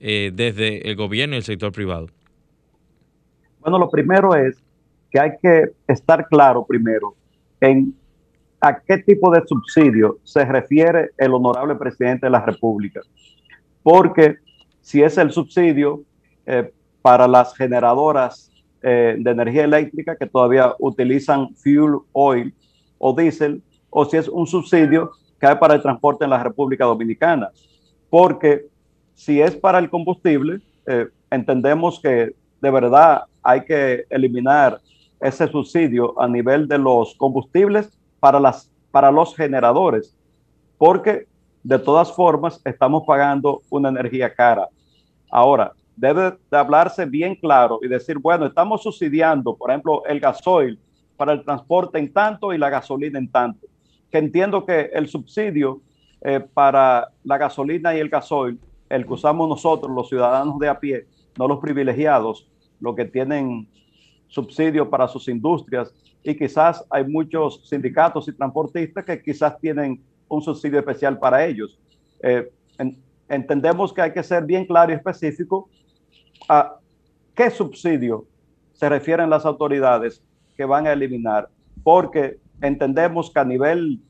desde 0.00 0.90
el 0.90 0.96
gobierno 0.96 1.36
y 1.36 1.38
el 1.38 1.44
sector 1.44 1.72
privado? 1.72 2.08
Bueno, 3.60 3.78
lo 3.78 3.88
primero 3.88 4.34
es 4.34 4.62
que 5.10 5.20
hay 5.20 5.30
que 5.40 5.70
estar 5.86 6.26
claro 6.28 6.66
primero 6.66 7.14
en 7.60 7.94
a 8.60 8.80
qué 8.80 8.98
tipo 8.98 9.30
de 9.30 9.42
subsidio 9.46 10.18
se 10.24 10.44
refiere 10.44 11.10
el 11.16 11.32
honorable 11.32 11.76
presidente 11.76 12.26
de 12.26 12.30
la 12.30 12.44
República. 12.44 13.00
Porque 13.82 14.36
si 14.80 15.02
es 15.02 15.16
el 15.18 15.30
subsidio 15.30 16.02
eh, 16.46 16.72
para 17.02 17.28
las 17.28 17.54
generadoras 17.56 18.50
eh, 18.82 19.16
de 19.18 19.30
energía 19.30 19.64
eléctrica 19.64 20.16
que 20.16 20.26
todavía 20.26 20.74
utilizan 20.78 21.54
fuel 21.54 21.98
oil 22.12 22.54
o 22.98 23.12
diésel, 23.12 23.62
o 23.90 24.04
si 24.04 24.16
es 24.16 24.28
un 24.28 24.46
subsidio 24.46 25.12
que 25.40 25.46
hay 25.46 25.56
para 25.56 25.74
el 25.74 25.82
transporte 25.82 26.24
en 26.24 26.30
la 26.30 26.42
República 26.42 26.84
Dominicana. 26.84 27.50
Porque 28.10 28.66
si 29.14 29.40
es 29.40 29.56
para 29.56 29.78
el 29.78 29.88
combustible, 29.88 30.60
eh, 30.86 31.08
entendemos 31.30 32.00
que 32.00 32.34
de 32.60 32.70
verdad 32.70 33.22
hay 33.42 33.64
que 33.64 34.04
eliminar 34.10 34.80
ese 35.20 35.48
subsidio 35.48 36.20
a 36.20 36.28
nivel 36.28 36.68
de 36.68 36.78
los 36.78 37.14
combustibles 37.16 37.97
para, 38.20 38.40
las, 38.40 38.70
para 38.90 39.10
los 39.10 39.34
generadores, 39.34 40.16
porque 40.76 41.26
de 41.62 41.78
todas 41.78 42.12
formas 42.12 42.60
estamos 42.64 43.04
pagando 43.06 43.62
una 43.70 43.88
energía 43.88 44.32
cara. 44.32 44.68
Ahora, 45.30 45.72
debe 45.96 46.38
de 46.50 46.56
hablarse 46.56 47.04
bien 47.04 47.34
claro 47.34 47.80
y 47.82 47.88
decir, 47.88 48.18
bueno, 48.18 48.46
estamos 48.46 48.82
subsidiando, 48.82 49.56
por 49.56 49.70
ejemplo, 49.70 50.04
el 50.06 50.20
gasoil 50.20 50.78
para 51.16 51.32
el 51.32 51.44
transporte 51.44 51.98
en 51.98 52.12
tanto 52.12 52.52
y 52.52 52.58
la 52.58 52.70
gasolina 52.70 53.18
en 53.18 53.30
tanto. 53.30 53.66
Que 54.10 54.18
entiendo 54.18 54.64
que 54.64 54.90
el 54.92 55.08
subsidio 55.08 55.80
eh, 56.20 56.40
para 56.40 57.08
la 57.24 57.36
gasolina 57.36 57.94
y 57.94 57.98
el 57.98 58.08
gasoil, 58.08 58.58
el 58.88 59.04
que 59.04 59.12
usamos 59.12 59.48
nosotros, 59.48 59.92
los 59.94 60.08
ciudadanos 60.08 60.58
de 60.58 60.68
a 60.68 60.78
pie, 60.78 61.06
no 61.36 61.48
los 61.48 61.58
privilegiados, 61.58 62.48
los 62.80 62.94
que 62.94 63.04
tienen 63.04 63.68
subsidio 64.28 64.88
para 64.88 65.08
sus 65.08 65.28
industrias 65.28 65.92
y 66.22 66.36
quizás 66.36 66.84
hay 66.90 67.04
muchos 67.04 67.68
sindicatos 67.68 68.28
y 68.28 68.32
transportistas 68.32 69.04
que 69.04 69.22
quizás 69.22 69.58
tienen 69.58 70.02
un 70.28 70.42
subsidio 70.42 70.78
especial 70.78 71.18
para 71.18 71.44
ellos. 71.44 71.78
Eh, 72.22 72.50
entendemos 73.28 73.92
que 73.92 74.02
hay 74.02 74.12
que 74.12 74.22
ser 74.22 74.44
bien 74.44 74.66
claro 74.66 74.92
y 74.92 74.94
específico 74.94 75.68
a 76.48 76.76
qué 77.34 77.50
subsidio 77.50 78.26
se 78.72 78.88
refieren 78.88 79.30
las 79.30 79.44
autoridades 79.44 80.22
que 80.56 80.64
van 80.64 80.86
a 80.86 80.92
eliminar, 80.92 81.48
porque 81.82 82.38
entendemos 82.60 83.30
que 83.30 83.40
a 83.40 83.44
nivel 83.44 84.00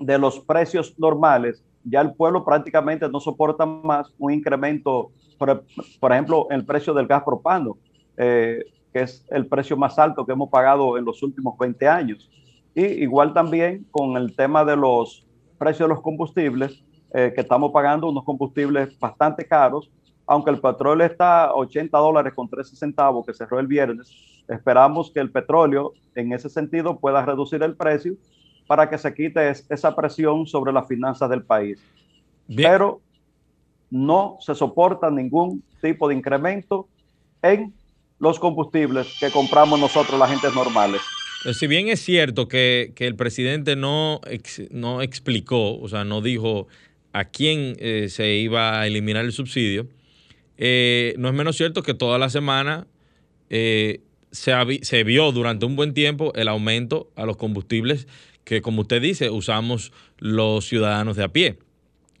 de 0.00 0.18
los 0.18 0.40
precios 0.40 0.94
normales, 0.98 1.64
ya 1.84 2.00
el 2.00 2.14
pueblo 2.14 2.44
prácticamente 2.44 3.08
no 3.08 3.20
soporta 3.20 3.66
más 3.66 4.12
un 4.18 4.32
incremento, 4.32 5.10
por, 5.38 5.64
por 6.00 6.12
ejemplo, 6.12 6.46
en 6.50 6.60
el 6.60 6.66
precio 6.66 6.94
del 6.94 7.06
gas 7.06 7.22
propano. 7.22 7.76
Eh, 8.16 8.64
que 8.92 9.02
es 9.02 9.24
el 9.30 9.46
precio 9.46 9.76
más 9.76 9.98
alto 9.98 10.24
que 10.24 10.32
hemos 10.32 10.48
pagado 10.50 10.96
en 10.98 11.04
los 11.04 11.22
últimos 11.22 11.56
20 11.58 11.88
años. 11.88 12.30
Y 12.74 12.84
igual 12.84 13.32
también 13.32 13.86
con 13.90 14.16
el 14.16 14.34
tema 14.34 14.64
de 14.64 14.76
los 14.76 15.26
precios 15.58 15.88
de 15.88 15.94
los 15.94 16.02
combustibles, 16.02 16.84
eh, 17.12 17.32
que 17.34 17.40
estamos 17.40 17.72
pagando 17.72 18.08
unos 18.08 18.24
combustibles 18.24 18.98
bastante 18.98 19.46
caros 19.46 19.90
aunque 20.28 20.50
el 20.50 20.60
petróleo 20.60 21.06
está 21.06 21.46
a 21.46 21.54
80 21.54 21.96
dólares 21.98 22.34
con 22.34 22.48
13 22.48 22.76
centavos 22.76 23.26
que 23.26 23.32
cerró 23.32 23.58
el 23.58 23.66
viernes, 23.66 24.14
esperamos 24.46 25.10
que 25.10 25.20
el 25.20 25.32
petróleo 25.32 25.94
en 26.14 26.34
ese 26.34 26.50
sentido 26.50 26.98
pueda 26.98 27.24
reducir 27.24 27.62
el 27.62 27.74
precio 27.74 28.14
para 28.66 28.90
que 28.90 28.98
se 28.98 29.12
quite 29.14 29.48
esa 29.48 29.96
presión 29.96 30.46
sobre 30.46 30.70
las 30.70 30.86
finanzas 30.86 31.30
del 31.30 31.42
país. 31.42 31.82
Pero 32.54 33.00
no 33.90 34.36
se 34.40 34.54
soporta 34.54 35.10
ningún 35.10 35.64
tipo 35.80 36.06
de 36.06 36.14
incremento 36.14 36.86
en 37.40 37.72
los 38.18 38.38
combustibles 38.38 39.06
que 39.20 39.30
compramos 39.30 39.78
nosotros, 39.78 40.18
las 40.18 40.30
gentes 40.30 40.54
normales. 40.54 41.00
Pues 41.44 41.58
si 41.58 41.66
bien 41.66 41.88
es 41.88 42.00
cierto 42.00 42.48
que, 42.48 42.92
el 42.96 43.14
presidente 43.14 43.76
no, 43.76 44.20
no 44.70 45.02
explicó, 45.02 45.78
o 45.78 45.88
sea, 45.88 46.04
no 46.04 46.20
dijo 46.20 46.66
a 47.12 47.26
quién 47.26 47.76
eh, 47.78 48.08
se 48.10 48.34
iba 48.34 48.80
a 48.80 48.86
eliminar 48.86 49.24
el 49.24 49.32
subsidio, 49.32 49.86
eh, 50.56 51.14
no 51.16 51.28
es 51.28 51.34
menos 51.34 51.56
cierto 51.56 51.82
que 51.82 51.94
toda 51.94 52.18
la 52.18 52.28
semana 52.28 52.88
eh, 53.50 54.00
se, 54.32 54.52
se, 54.82 55.04
vio 55.04 55.30
durante 55.30 55.64
un 55.64 55.76
buen 55.76 55.94
tiempo 55.94 56.32
el 56.34 56.48
aumento 56.48 57.08
a 57.14 57.24
los 57.24 57.36
combustibles 57.36 58.08
que, 58.42 58.60
como 58.60 58.82
usted 58.82 59.00
dice, 59.00 59.30
usamos 59.30 59.92
los 60.18 60.66
ciudadanos 60.66 61.16
de 61.16 61.24
a 61.24 61.28
pie. 61.28 61.58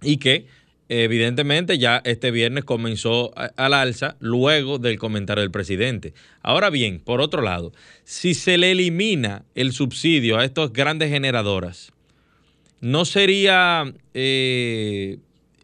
Y 0.00 0.18
que 0.18 0.46
evidentemente 0.88 1.78
ya 1.78 2.00
este 2.04 2.30
viernes 2.30 2.64
comenzó 2.64 3.32
al 3.36 3.74
alza 3.74 4.16
luego 4.20 4.78
del 4.78 4.98
comentario 4.98 5.42
del 5.42 5.50
presidente. 5.50 6.14
Ahora 6.42 6.70
bien, 6.70 7.00
por 7.00 7.20
otro 7.20 7.42
lado, 7.42 7.72
si 8.04 8.34
se 8.34 8.56
le 8.56 8.72
elimina 8.72 9.44
el 9.54 9.72
subsidio 9.72 10.38
a 10.38 10.44
estas 10.44 10.72
grandes 10.72 11.10
generadoras, 11.10 11.92
¿no 12.80 13.04
sería 13.04 13.92
eh, 14.14 15.18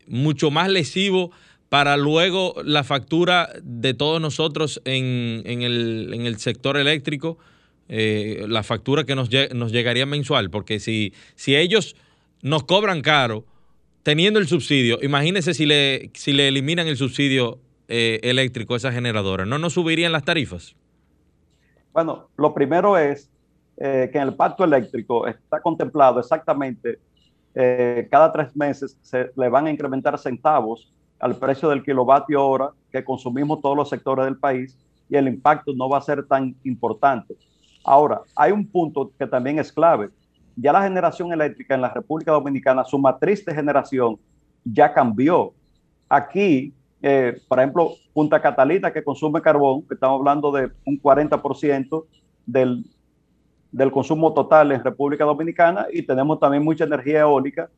mucho 0.06 0.50
más 0.50 0.68
lesivo 0.68 1.30
para 1.70 1.96
luego 1.96 2.54
la 2.62 2.84
factura 2.84 3.48
de 3.62 3.94
todos 3.94 4.20
nosotros 4.20 4.82
en, 4.84 5.42
el, 5.46 6.36
sector 6.38 6.76
eléctrico? 6.76 7.38
Eh, 7.88 8.44
la 8.48 8.62
factura 8.62 9.04
que 9.04 9.14
nos, 9.14 9.28
nos, 9.54 9.72
llegaría 9.72 10.06
mensual, 10.06 10.50
porque 10.50 10.80
si, 10.80 11.12
si 11.34 11.54
ellos 11.54 11.96
nos 12.40 12.64
cobran 12.64 13.02
caro, 13.02 13.44
teniendo 14.04 14.38
el 14.38 14.46
subsidio, 14.46 14.98
imagínese 15.02 15.54
si 15.54 15.66
le, 15.66 16.10
si 16.14 16.32
le 16.32 16.46
eliminan 16.46 16.86
el 16.86 16.96
subsidio 16.96 17.58
eh, 17.88 18.20
eléctrico 18.22 18.74
a 18.74 18.76
esa 18.76 18.92
generadora, 18.92 19.44
¿no 19.44 19.58
nos 19.58 19.72
subirían 19.72 20.12
las 20.12 20.24
tarifas? 20.24 20.76
Bueno, 21.92 22.28
lo 22.36 22.54
primero 22.54 22.96
es 22.96 23.28
eh, 23.78 24.08
que 24.12 24.18
en 24.18 24.28
el 24.28 24.34
pacto 24.34 24.62
eléctrico 24.62 25.26
está 25.26 25.60
contemplado 25.60 26.20
exactamente 26.20 27.00
eh, 27.54 28.08
cada 28.10 28.32
tres 28.32 28.54
meses 28.56 28.98
se 29.00 29.30
le 29.36 29.48
van 29.48 29.66
a 29.66 29.70
incrementar 29.70 30.18
centavos 30.18 30.92
al 31.20 31.36
precio 31.36 31.68
del 31.68 31.84
kilovatio 31.84 32.44
hora 32.44 32.70
que 32.90 33.04
consumimos 33.04 33.60
todos 33.60 33.76
los 33.76 33.88
sectores 33.88 34.24
del 34.24 34.36
país 34.36 34.76
y 35.08 35.16
el 35.16 35.28
impacto 35.28 35.72
no 35.74 35.88
va 35.88 35.98
a 35.98 36.02
ser 36.02 36.26
tan 36.26 36.56
importante. 36.64 37.36
Ahora, 37.84 38.22
hay 38.34 38.50
un 38.50 38.66
punto 38.66 39.12
que 39.18 39.26
también 39.26 39.58
es 39.58 39.72
clave 39.72 40.10
ya 40.56 40.72
la 40.72 40.82
generación 40.82 41.32
eléctrica 41.32 41.74
en 41.74 41.80
la 41.80 41.92
República 41.92 42.32
Dominicana, 42.32 42.84
su 42.84 42.98
matriz 42.98 43.44
de 43.44 43.54
generación 43.54 44.18
ya 44.64 44.92
cambió. 44.92 45.52
Aquí, 46.08 46.72
eh, 47.02 47.40
por 47.48 47.58
ejemplo, 47.58 47.92
Punta 48.12 48.40
Catalina, 48.40 48.92
que 48.92 49.02
consume 49.02 49.42
carbón, 49.42 49.82
que 49.82 49.94
estamos 49.94 50.18
hablando 50.18 50.52
de 50.52 50.70
un 50.86 51.00
40% 51.00 52.06
del, 52.46 52.84
del 53.72 53.90
consumo 53.90 54.32
total 54.32 54.72
en 54.72 54.84
República 54.84 55.24
Dominicana, 55.24 55.86
y 55.92 56.02
tenemos 56.02 56.38
también 56.38 56.62
mucha 56.62 56.84
energía 56.84 57.20
eólica, 57.20 57.68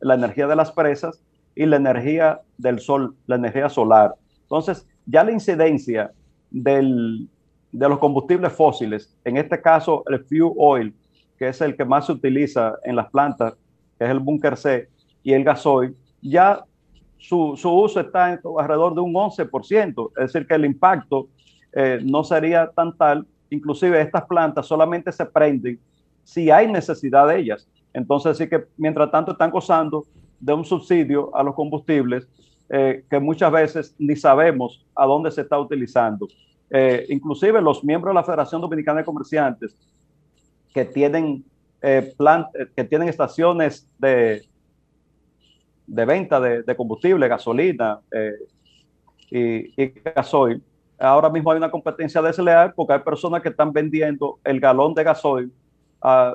la 0.00 0.14
energía 0.14 0.46
de 0.46 0.56
las 0.56 0.70
presas 0.70 1.22
y 1.54 1.64
la 1.64 1.76
energía 1.76 2.40
del 2.58 2.80
sol, 2.80 3.16
la 3.26 3.36
energía 3.36 3.68
solar. 3.68 4.14
Entonces, 4.42 4.86
ya 5.06 5.24
la 5.24 5.32
incidencia 5.32 6.12
del, 6.50 7.28
de 7.72 7.88
los 7.88 7.98
combustibles 7.98 8.52
fósiles, 8.52 9.14
en 9.24 9.36
este 9.36 9.60
caso 9.60 10.04
el 10.08 10.24
fuel 10.24 10.52
oil, 10.56 10.94
que 11.38 11.48
es 11.48 11.60
el 11.60 11.76
que 11.76 11.84
más 11.84 12.06
se 12.06 12.12
utiliza 12.12 12.74
en 12.84 12.96
las 12.96 13.10
plantas, 13.10 13.54
que 13.98 14.04
es 14.04 14.10
el 14.10 14.18
búnker 14.18 14.56
C, 14.56 14.88
y 15.22 15.32
el 15.32 15.44
gasoil, 15.44 15.96
ya 16.22 16.64
su, 17.18 17.52
uso 17.52 18.00
está 18.00 18.32
en, 18.32 18.40
alrededor 18.58 18.94
de 18.94 19.00
un 19.00 19.12
11%, 19.12 20.10
es 20.16 20.32
decir, 20.32 20.46
que 20.46 20.54
el 20.54 20.64
impacto 20.64 21.28
eh, 21.72 22.00
no 22.02 22.22
sería 22.24 22.70
tan 22.70 22.96
tal, 22.96 23.26
inclusive 23.50 24.00
estas 24.00 24.24
plantas 24.24 24.66
solamente 24.66 25.10
se 25.12 25.26
prenden 25.26 25.80
si 26.24 26.50
hay 26.50 26.70
necesidad 26.70 27.28
de 27.28 27.38
ellas. 27.38 27.68
Entonces 27.92 28.36
sí 28.36 28.48
que 28.48 28.64
mientras 28.76 29.10
tanto 29.10 29.32
están 29.32 29.50
gozando 29.50 30.04
de 30.38 30.52
un 30.52 30.64
subsidio 30.64 31.34
a 31.34 31.42
los 31.42 31.54
combustibles 31.54 32.28
eh, 32.68 33.04
que 33.08 33.18
muchas 33.20 33.50
veces 33.52 33.94
ni 33.98 34.16
sabemos 34.16 34.84
a 34.94 35.06
dónde 35.06 35.30
se 35.30 35.42
está 35.42 35.58
utilizando. 35.58 36.26
Eh, 36.68 37.06
inclusive 37.10 37.60
los 37.62 37.84
miembros 37.84 38.12
de 38.12 38.14
la 38.16 38.24
Federación 38.24 38.60
Dominicana 38.60 39.00
de 39.00 39.04
Comerciantes 39.04 39.76
que 40.76 40.84
tienen, 40.84 41.42
eh, 41.80 42.12
eh, 42.14 42.66
que 42.76 42.84
tienen 42.84 43.08
estaciones 43.08 43.88
de, 43.98 44.46
de 45.86 46.04
venta 46.04 46.38
de, 46.38 46.76
combustible, 46.76 47.26
gasolina 47.28 47.98
eh, 48.12 48.34
y, 49.30 49.82
y, 49.82 49.94
gasoil. 50.04 50.62
Ahora 50.98 51.30
mismo 51.30 51.50
hay 51.50 51.56
una 51.56 51.70
competencia 51.70 52.20
desleal 52.20 52.74
porque 52.74 52.92
hay 52.92 52.98
personas 52.98 53.40
que 53.40 53.48
están 53.48 53.72
vendiendo 53.72 54.38
el 54.44 54.60
galón 54.60 54.92
de 54.92 55.02
gasoil 55.02 55.50
a 56.02 56.34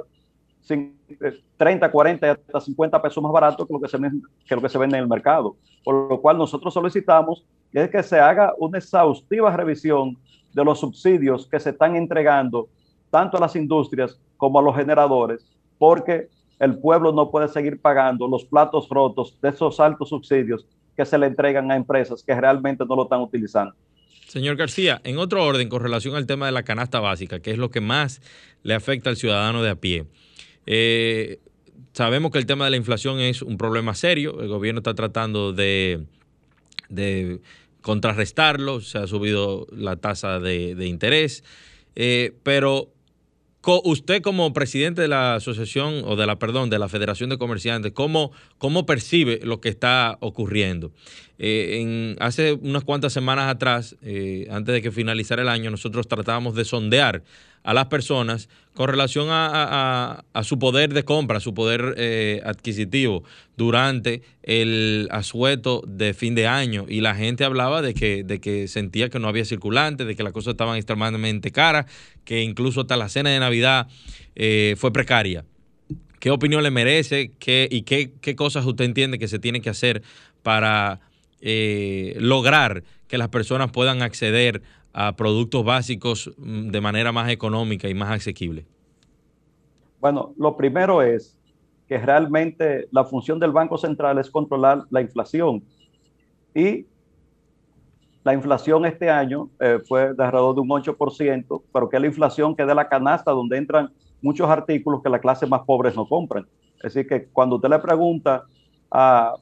30, 1.58 1.92
40 1.92 2.26
y 2.26 2.30
hasta 2.32 2.62
50 2.62 3.00
pesos 3.00 3.22
más 3.22 3.32
barato 3.32 3.68
que 3.68 3.74
lo 3.74 3.80
que, 3.80 3.90
se, 3.90 4.00
que 4.00 4.56
lo 4.56 4.62
que 4.64 4.70
se 4.70 4.78
vende 4.80 4.98
en 4.98 5.04
el 5.04 5.08
mercado. 5.08 5.56
Por 5.84 6.10
lo 6.10 6.20
cual 6.20 6.40
nosotros 6.40 6.74
solicitamos 6.74 7.46
es 7.72 7.92
que 7.92 8.02
se 8.02 8.20
haga 8.20 8.56
una 8.58 8.80
exhaustiva 8.80 9.56
revisión 9.56 10.18
de 10.52 10.66
los 10.66 10.80
subsidios 10.80 11.46
que 11.46 11.60
se 11.60 11.70
están 11.70 11.96
entregando 11.96 12.70
tanto 13.12 13.38
a 13.38 13.42
las 13.42 13.56
industrias 13.56 14.20
como 14.42 14.58
a 14.58 14.64
los 14.64 14.76
generadores, 14.76 15.46
porque 15.78 16.30
el 16.58 16.80
pueblo 16.80 17.12
no 17.12 17.30
puede 17.30 17.48
seguir 17.48 17.80
pagando 17.80 18.28
los 18.28 18.44
platos 18.44 18.90
rotos 18.90 19.38
de 19.40 19.50
esos 19.50 19.80
altos 19.80 20.10
subsidios 20.10 20.66
que 20.98 21.06
se 21.06 21.20
le 21.20 21.28
entregan 21.28 21.70
a 21.70 21.76
empresas 21.76 22.24
que 22.24 22.34
realmente 22.34 22.84
no 22.90 22.96
lo 22.96 23.04
están 23.04 23.22
utilizando. 23.22 23.76
Señor 24.26 24.56
García, 24.56 25.00
en 25.04 25.20
otro 25.20 25.46
orden, 25.46 25.70
con 25.70 25.84
relación 25.84 26.16
al 26.16 26.26
tema 26.26 26.48
de 26.48 26.54
la 26.54 26.64
canasta 26.64 27.00
básica, 27.00 27.40
que 27.40 27.52
es 27.52 27.60
lo 27.60 27.70
que 27.70 27.82
más 27.82 28.20
le 28.64 28.74
afecta 28.74 29.12
al 29.12 29.16
ciudadano 29.16 29.62
de 29.62 29.70
a 29.70 29.76
pie. 29.76 30.08
Eh, 30.66 31.38
sabemos 31.94 32.32
que 32.32 32.40
el 32.40 32.48
tema 32.48 32.66
de 32.66 32.72
la 32.72 32.78
inflación 32.78 33.20
es 33.20 33.44
un 33.44 33.60
problema 33.60 33.94
serio. 33.94 34.42
El 34.42 34.48
gobierno 34.48 34.80
está 34.80 34.96
tratando 34.96 35.54
de, 35.54 36.08
contrarrestarlo. 37.82 38.82
Se 38.82 38.98
ha 38.98 39.06
subido 39.06 39.68
la 39.72 39.98
tasa 39.98 40.40
de, 40.40 40.88
interés. 40.88 41.44
Eh, 41.96 42.34
pero 42.42 42.90
usted 43.64 44.22
como 44.22 44.54
presidente 44.54 45.02
de 45.02 45.08
la 45.08 45.36
asociación 45.36 46.02
o 46.06 46.16
de 46.16 46.26
la, 46.26 46.40
perdón, 46.40 46.70
de 46.70 46.80
la 46.80 46.90
Federación 46.90 47.30
de 47.30 47.38
Comerciantes, 47.38 47.92
¿cómo, 47.92 48.32
cómo 48.58 48.86
percibe 48.86 49.40
lo 49.44 49.62
que 49.62 49.70
está 49.70 50.18
ocurriendo? 50.20 50.92
Eh, 51.38 51.80
en, 51.82 52.16
hace 52.20 52.54
unas 52.54 52.84
cuantas 52.84 53.14
semanas 53.14 53.50
atrás, 53.50 53.96
eh, 54.02 54.48
antes 54.52 54.74
de 54.74 54.82
que 54.82 54.92
finalizara 54.92 55.42
el 55.42 55.50
año, 55.50 55.72
nosotros 55.72 56.08
tratábamos 56.08 56.56
de 56.56 56.66
sondear 56.66 57.24
a 57.64 57.74
las 57.74 57.88
personas 57.88 58.50
con 58.74 58.88
relación 58.88 59.28
a, 59.30 60.24
su 60.44 60.58
poder 60.58 60.94
de 60.94 61.04
compra, 61.04 61.40
su 61.40 61.54
poder 61.54 61.96
eh, 61.98 62.42
adquisitivo 62.46 63.24
durante 63.58 64.22
el 64.44 65.08
asueto 65.12 65.84
de 65.86 66.14
fin 66.14 66.36
de 66.36 66.48
año. 66.48 66.86
Y 66.88 67.02
la 67.02 67.14
gente 67.14 67.44
hablaba 67.44 67.82
de 67.82 67.94
que, 67.94 68.24
de 68.24 68.40
que 68.40 68.68
sentía 68.68 69.10
que 69.10 69.20
no 69.20 69.28
había 69.28 69.46
circulante, 69.46 70.06
de 70.06 70.16
que 70.16 70.24
las 70.24 70.34
cosas 70.34 70.52
estaban 70.52 70.78
extremadamente 70.78 71.52
caras, 71.52 71.86
que 72.24 72.42
incluso 72.42 72.82
hasta 72.82 72.96
la 72.96 73.10
cena 73.10 73.30
de 73.30 73.40
Navidad 73.40 73.88
eh, 74.36 74.76
fue 74.78 74.94
precaria. 74.94 75.44
¿Qué 76.20 76.30
opinión 76.30 76.62
le 76.64 76.72
merece 76.72 77.32
¿Qué, 77.40 77.68
y 77.70 77.82
qué, 77.82 78.14
qué, 78.22 78.36
cosas 78.36 78.66
usted 78.66 78.86
entiende 78.86 79.20
que 79.20 79.28
se 79.28 79.40
tienen 79.40 79.62
que 79.62 79.72
hacer 79.72 80.04
para 80.44 81.00
eh, 81.42 82.16
lograr 82.20 82.84
que 83.08 83.18
las 83.18 83.30
personas 83.30 83.72
puedan 83.72 84.02
acceder 84.02 84.62
a 84.94 85.16
productos 85.16 85.64
básicos 85.64 86.32
mm, 86.38 86.70
de 86.70 86.82
manera 86.82 87.12
más 87.12 87.30
económica 87.30 87.88
y 87.88 87.94
más 87.94 88.12
asequible? 88.12 88.66
Bueno, 90.00 90.34
lo 90.38 90.58
primero 90.58 91.02
es 91.02 91.38
que 91.88 91.98
realmente 91.98 92.88
la 92.92 93.04
función 93.04 93.40
del 93.40 93.52
Banco 93.52 93.78
Central 93.78 94.18
es 94.18 94.30
controlar 94.30 94.86
la 94.90 95.02
inflación. 95.02 95.64
Y 96.56 96.86
la 98.24 98.34
inflación 98.34 98.86
este 98.86 99.10
año 99.10 99.50
eh, 99.60 99.80
fue 99.88 100.14
de 100.14 100.24
alrededor 100.24 100.56
de 100.56 100.62
un 100.62 100.70
8%, 100.70 101.62
pero 101.74 101.90
que 101.90 101.98
es 101.98 102.02
la 102.02 102.08
inflación 102.08 102.56
que 102.56 102.66
de 102.66 102.76
la 102.76 102.88
canasta 102.88 103.32
donde 103.32 103.58
entran 103.58 103.92
muchos 104.22 104.50
artículos 104.50 105.02
que 105.02 105.10
la 105.10 105.20
clase 105.20 105.46
más 105.48 105.62
pobres 105.62 105.96
no 105.96 106.08
compran. 106.08 106.48
Es 106.78 106.94
decir, 106.94 107.08
que 107.08 107.26
cuando 107.26 107.58
usted 107.58 107.70
le 107.70 107.80
pregunta 107.80 108.44
a, 108.90 109.34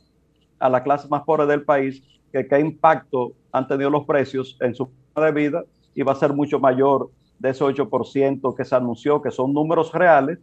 a 0.60 0.70
la 0.70 0.84
clase 0.84 1.08
más 1.08 1.24
pobre 1.24 1.46
del 1.46 1.64
país 1.64 2.02
que 2.32 2.48
qué 2.48 2.60
impacto 2.60 3.34
han 3.52 3.68
tenido 3.68 3.90
los 3.90 4.06
precios 4.06 4.58
en 4.60 4.76
su 4.76 4.90
de 5.16 5.32
vida 5.32 5.64
y 5.96 6.04
va 6.04 6.14
a 6.14 6.16
ser 6.16 6.34
mucho 6.34 6.60
mayor 6.60 7.10
de 7.40 7.50
ese 7.50 7.64
8% 7.64 8.56
que 8.56 8.66
se 8.66 8.76
anunció, 8.76 9.22
que 9.22 9.32
son 9.32 9.54
números 9.54 9.92
reales, 9.94 10.40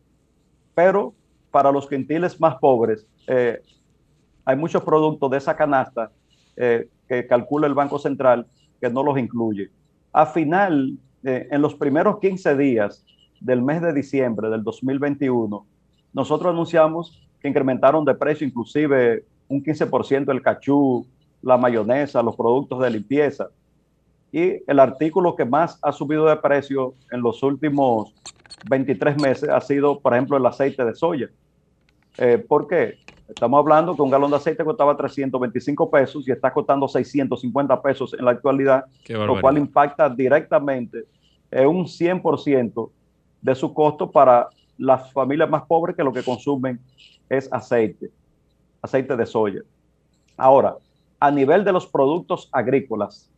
pero 0.74 1.14
para 1.50 1.70
los 1.72 1.88
quintiles 1.88 2.40
más 2.40 2.56
pobres, 2.56 3.06
eh, 3.26 3.60
hay 4.44 4.56
muchos 4.56 4.82
productos 4.82 5.30
de 5.30 5.38
esa 5.38 5.56
canasta 5.56 6.10
eh, 6.56 6.88
que 7.08 7.26
calcula 7.26 7.66
el 7.66 7.74
Banco 7.74 7.98
Central 7.98 8.46
que 8.80 8.90
no 8.90 9.02
los 9.02 9.18
incluye. 9.18 9.70
A 10.12 10.26
final, 10.26 10.96
eh, 11.24 11.48
en 11.50 11.62
los 11.62 11.74
primeros 11.74 12.18
15 12.20 12.56
días 12.56 13.04
del 13.40 13.62
mes 13.62 13.82
de 13.82 13.92
diciembre 13.92 14.48
del 14.48 14.62
2021, 14.62 15.66
nosotros 16.12 16.52
anunciamos 16.52 17.22
que 17.40 17.48
incrementaron 17.48 18.04
de 18.04 18.14
precio 18.14 18.46
inclusive 18.46 19.24
un 19.48 19.62
15% 19.62 20.30
el 20.30 20.42
cachú, 20.42 21.06
la 21.42 21.56
mayonesa, 21.56 22.22
los 22.22 22.36
productos 22.36 22.80
de 22.80 22.90
limpieza. 22.90 23.48
Y 24.32 24.62
el 24.66 24.80
artículo 24.80 25.34
que 25.36 25.44
más 25.44 25.78
ha 25.82 25.92
subido 25.92 26.26
de 26.26 26.36
precio 26.36 26.94
en 27.10 27.22
los 27.22 27.42
últimos 27.42 28.14
23 28.68 29.20
meses 29.20 29.48
ha 29.48 29.60
sido, 29.60 30.00
por 30.00 30.12
ejemplo, 30.12 30.36
el 30.36 30.46
aceite 30.46 30.84
de 30.84 30.94
soya. 30.94 31.28
Eh, 32.18 32.38
¿Por 32.38 32.66
qué? 32.66 32.94
Estamos 33.28 33.58
hablando 33.58 33.94
que 33.94 34.02
un 34.02 34.10
galón 34.10 34.30
de 34.30 34.36
aceite 34.36 34.64
costaba 34.64 34.96
325 34.96 35.90
pesos 35.90 36.28
y 36.28 36.32
está 36.32 36.52
costando 36.52 36.86
650 36.86 37.82
pesos 37.82 38.14
en 38.14 38.24
la 38.24 38.30
actualidad, 38.30 38.84
lo 39.08 39.40
cual 39.40 39.58
impacta 39.58 40.08
directamente 40.08 41.04
en 41.50 41.66
un 41.66 41.86
100% 41.86 42.90
de 43.42 43.54
su 43.54 43.74
costo 43.74 44.10
para 44.10 44.48
las 44.78 45.12
familias 45.12 45.50
más 45.50 45.64
pobres 45.64 45.96
que 45.96 46.04
lo 46.04 46.12
que 46.12 46.22
consumen 46.22 46.80
es 47.28 47.52
aceite, 47.52 48.10
aceite 48.80 49.16
de 49.16 49.26
soya. 49.26 49.62
Ahora, 50.36 50.76
a 51.18 51.30
nivel 51.30 51.64
de 51.64 51.72
los 51.72 51.86
productos 51.86 52.48
agrícolas 52.52 53.30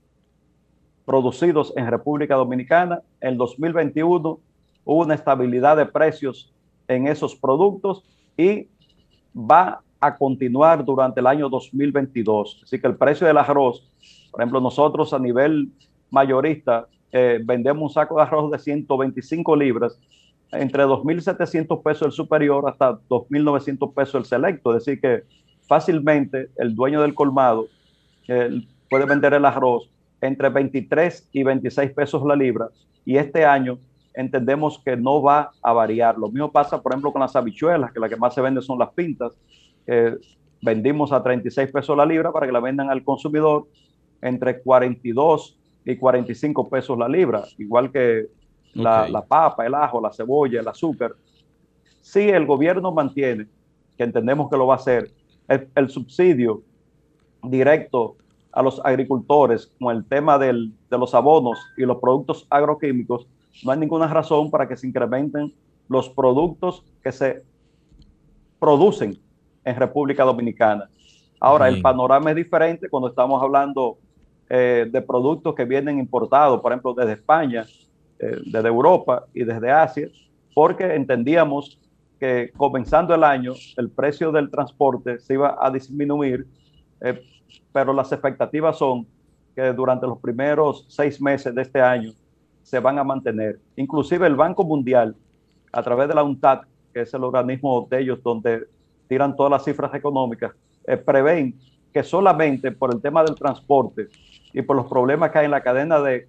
producidos 1.08 1.72
en 1.74 1.86
República 1.86 2.34
Dominicana, 2.34 3.00
en 3.22 3.38
2021 3.38 4.38
hubo 4.84 5.02
una 5.02 5.14
estabilidad 5.14 5.78
de 5.78 5.86
precios 5.86 6.52
en 6.86 7.06
esos 7.06 7.34
productos 7.34 8.04
y 8.36 8.68
va 9.34 9.80
a 9.98 10.14
continuar 10.14 10.84
durante 10.84 11.20
el 11.20 11.26
año 11.26 11.48
2022. 11.48 12.60
Así 12.62 12.78
que 12.78 12.86
el 12.86 12.96
precio 12.96 13.26
del 13.26 13.38
arroz, 13.38 13.90
por 14.30 14.42
ejemplo, 14.42 14.60
nosotros 14.60 15.14
a 15.14 15.18
nivel 15.18 15.70
mayorista 16.10 16.86
eh, 17.10 17.40
vendemos 17.42 17.82
un 17.84 17.90
saco 17.90 18.16
de 18.16 18.22
arroz 18.24 18.50
de 18.50 18.58
125 18.58 19.56
libras 19.56 19.98
entre 20.52 20.84
2.700 20.84 21.82
pesos 21.82 22.02
el 22.08 22.12
superior 22.12 22.68
hasta 22.68 22.98
2.900 23.08 23.94
pesos 23.94 24.14
el 24.14 24.24
selecto. 24.26 24.76
Es 24.76 24.84
decir, 24.84 25.00
que 25.00 25.22
fácilmente 25.66 26.50
el 26.58 26.74
dueño 26.74 27.00
del 27.00 27.14
colmado 27.14 27.66
puede 28.90 29.06
vender 29.06 29.32
el 29.32 29.46
arroz 29.46 29.88
entre 30.20 30.48
23 30.48 31.28
y 31.32 31.42
26 31.42 31.92
pesos 31.92 32.22
la 32.24 32.36
libra 32.36 32.68
y 33.04 33.16
este 33.16 33.44
año 33.44 33.78
entendemos 34.14 34.80
que 34.84 34.96
no 34.96 35.22
va 35.22 35.50
a 35.62 35.72
variar. 35.72 36.18
Lo 36.18 36.28
mismo 36.28 36.50
pasa, 36.50 36.82
por 36.82 36.92
ejemplo, 36.92 37.12
con 37.12 37.20
las 37.20 37.36
habichuelas, 37.36 37.92
que 37.92 38.00
la 38.00 38.08
que 38.08 38.16
más 38.16 38.34
se 38.34 38.40
vende 38.40 38.60
son 38.60 38.78
las 38.78 38.90
pintas. 38.90 39.32
vendimos 40.60 41.12
a 41.12 41.22
36 41.22 41.70
pesos 41.70 41.96
la 41.96 42.04
libra 42.04 42.32
para 42.32 42.46
que 42.46 42.52
la 42.52 42.60
vendan 42.60 42.90
al 42.90 43.04
consumidor 43.04 43.66
entre 44.20 44.60
42 44.60 45.56
y 45.84 45.96
45 45.96 46.68
pesos 46.68 46.98
la 46.98 47.08
libra, 47.08 47.44
igual 47.56 47.90
que 47.92 48.26
la, 48.74 49.08
la, 49.08 49.24
papa, 49.24 49.64
el 49.64 49.74
ajo, 49.74 50.00
la 50.00 50.12
cebolla, 50.12 50.60
el 50.60 50.68
azúcar. 50.68 51.14
Si 52.02 52.28
el 52.28 52.44
gobierno 52.44 52.92
mantiene, 52.92 53.46
que 53.96 54.04
entendemos 54.04 54.50
que 54.50 54.56
lo 54.56 54.66
va 54.66 54.74
a 54.74 54.78
hacer, 54.78 55.10
el, 55.48 55.88
subsidio 55.88 56.62
directo 57.42 58.16
a 58.58 58.62
los 58.62 58.80
agricultores 58.84 59.72
con 59.78 59.96
el 59.96 60.04
tema 60.04 60.36
del, 60.36 60.72
de 60.90 60.98
los 60.98 61.14
abonos 61.14 61.60
y 61.76 61.82
los 61.82 61.98
productos 61.98 62.44
agroquímicos, 62.50 63.28
no 63.62 63.70
hay 63.70 63.78
ninguna 63.78 64.08
razón 64.08 64.50
para 64.50 64.66
que 64.66 64.76
se 64.76 64.88
incrementen 64.88 65.54
los 65.88 66.08
productos 66.08 66.82
que 67.00 67.12
se 67.12 67.44
producen 68.58 69.16
en 69.64 69.76
República 69.76 70.24
Dominicana. 70.24 70.90
Ahora, 71.38 71.68
el 71.68 71.80
panorama 71.80 72.30
es 72.30 72.36
diferente 72.36 72.88
cuando 72.88 73.10
estamos 73.10 73.40
hablando 73.40 73.98
eh, 74.50 74.88
de 74.90 75.02
productos 75.02 75.54
que 75.54 75.64
vienen 75.64 76.00
importados, 76.00 76.60
por 76.60 76.72
ejemplo, 76.72 76.94
desde 76.94 77.12
España, 77.12 77.64
eh, 78.18 78.38
desde 78.44 78.66
Europa 78.66 79.24
y 79.32 79.44
desde 79.44 79.70
Asia, 79.70 80.08
porque 80.52 80.96
entendíamos 80.96 81.78
que 82.18 82.50
comenzando 82.56 83.14
el 83.14 83.22
año 83.22 83.52
el 83.76 83.88
precio 83.88 84.32
del 84.32 84.50
transporte 84.50 85.20
se 85.20 85.34
iba 85.34 85.56
a 85.60 85.70
disminuir, 85.70 86.44
eh, 87.00 87.22
pero 87.72 87.92
las 87.92 88.10
expectativas 88.12 88.78
son 88.78 89.06
que 89.54 89.72
durante 89.72 90.06
los 90.06 90.18
primeros 90.18 90.86
seis 90.88 91.20
meses 91.20 91.54
de 91.54 91.62
este 91.62 91.80
año 91.80 92.12
se 92.62 92.78
van 92.80 92.98
a 92.98 93.04
mantener. 93.04 93.58
Inclusive 93.76 94.26
el 94.26 94.36
Banco 94.36 94.64
Mundial, 94.64 95.16
a 95.72 95.82
través 95.82 96.08
de 96.08 96.14
la 96.14 96.22
UNTAD, 96.22 96.60
que 96.92 97.02
es 97.02 97.14
el 97.14 97.24
organismo 97.24 97.86
de 97.90 98.00
ellos 98.00 98.22
donde 98.22 98.66
tiran 99.08 99.34
todas 99.34 99.50
las 99.50 99.64
cifras 99.64 99.92
económicas, 99.94 100.52
eh, 100.86 100.96
prevén 100.96 101.54
que 101.92 102.02
solamente 102.02 102.70
por 102.72 102.94
el 102.94 103.00
tema 103.00 103.24
del 103.24 103.34
transporte 103.34 104.08
y 104.52 104.62
por 104.62 104.76
los 104.76 104.86
problemas 104.86 105.30
que 105.30 105.38
hay 105.38 105.44
en 105.46 105.50
la 105.50 105.62
cadena 105.62 106.00
de 106.00 106.28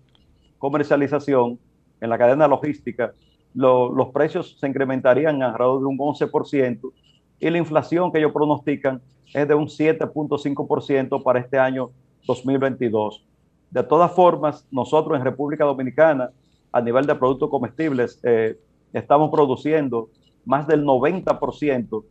comercialización, 0.58 1.60
en 2.02 2.10
la 2.10 2.18
cadena 2.18 2.48
logística, 2.48 3.14
los 3.54 4.10
precios 4.10 4.58
se 4.60 4.68
incrementarían 4.68 5.42
alrededor 5.42 5.80
de 5.80 5.86
un 5.86 5.98
11% 5.98 6.92
y 7.40 7.50
la 7.50 7.58
inflación 7.58 8.12
que 8.12 8.20
ellos 8.20 8.32
pronostican 8.32 9.02
es 9.34 9.48
de 9.48 9.56
un 9.56 9.68
7.5% 9.68 11.24
para 11.24 11.40
este 11.40 11.58
año 11.58 11.92
2022. 12.26 13.24
De 13.72 13.84
todas 13.84 14.12
formas, 14.12 14.66
nosotros 14.72 15.18
en 15.18 15.24
República 15.24 15.64
Dominicana, 15.64 16.32
a 16.72 16.82
nivel 16.82 17.06
de 17.06 17.16
productos 17.16 17.50
comestibles, 17.50 18.20
eh, 18.24 18.58
estamos 18.94 19.30
produciendo 19.30 20.10
más 20.46 20.68
del 20.68 20.84
90% 20.84 22.04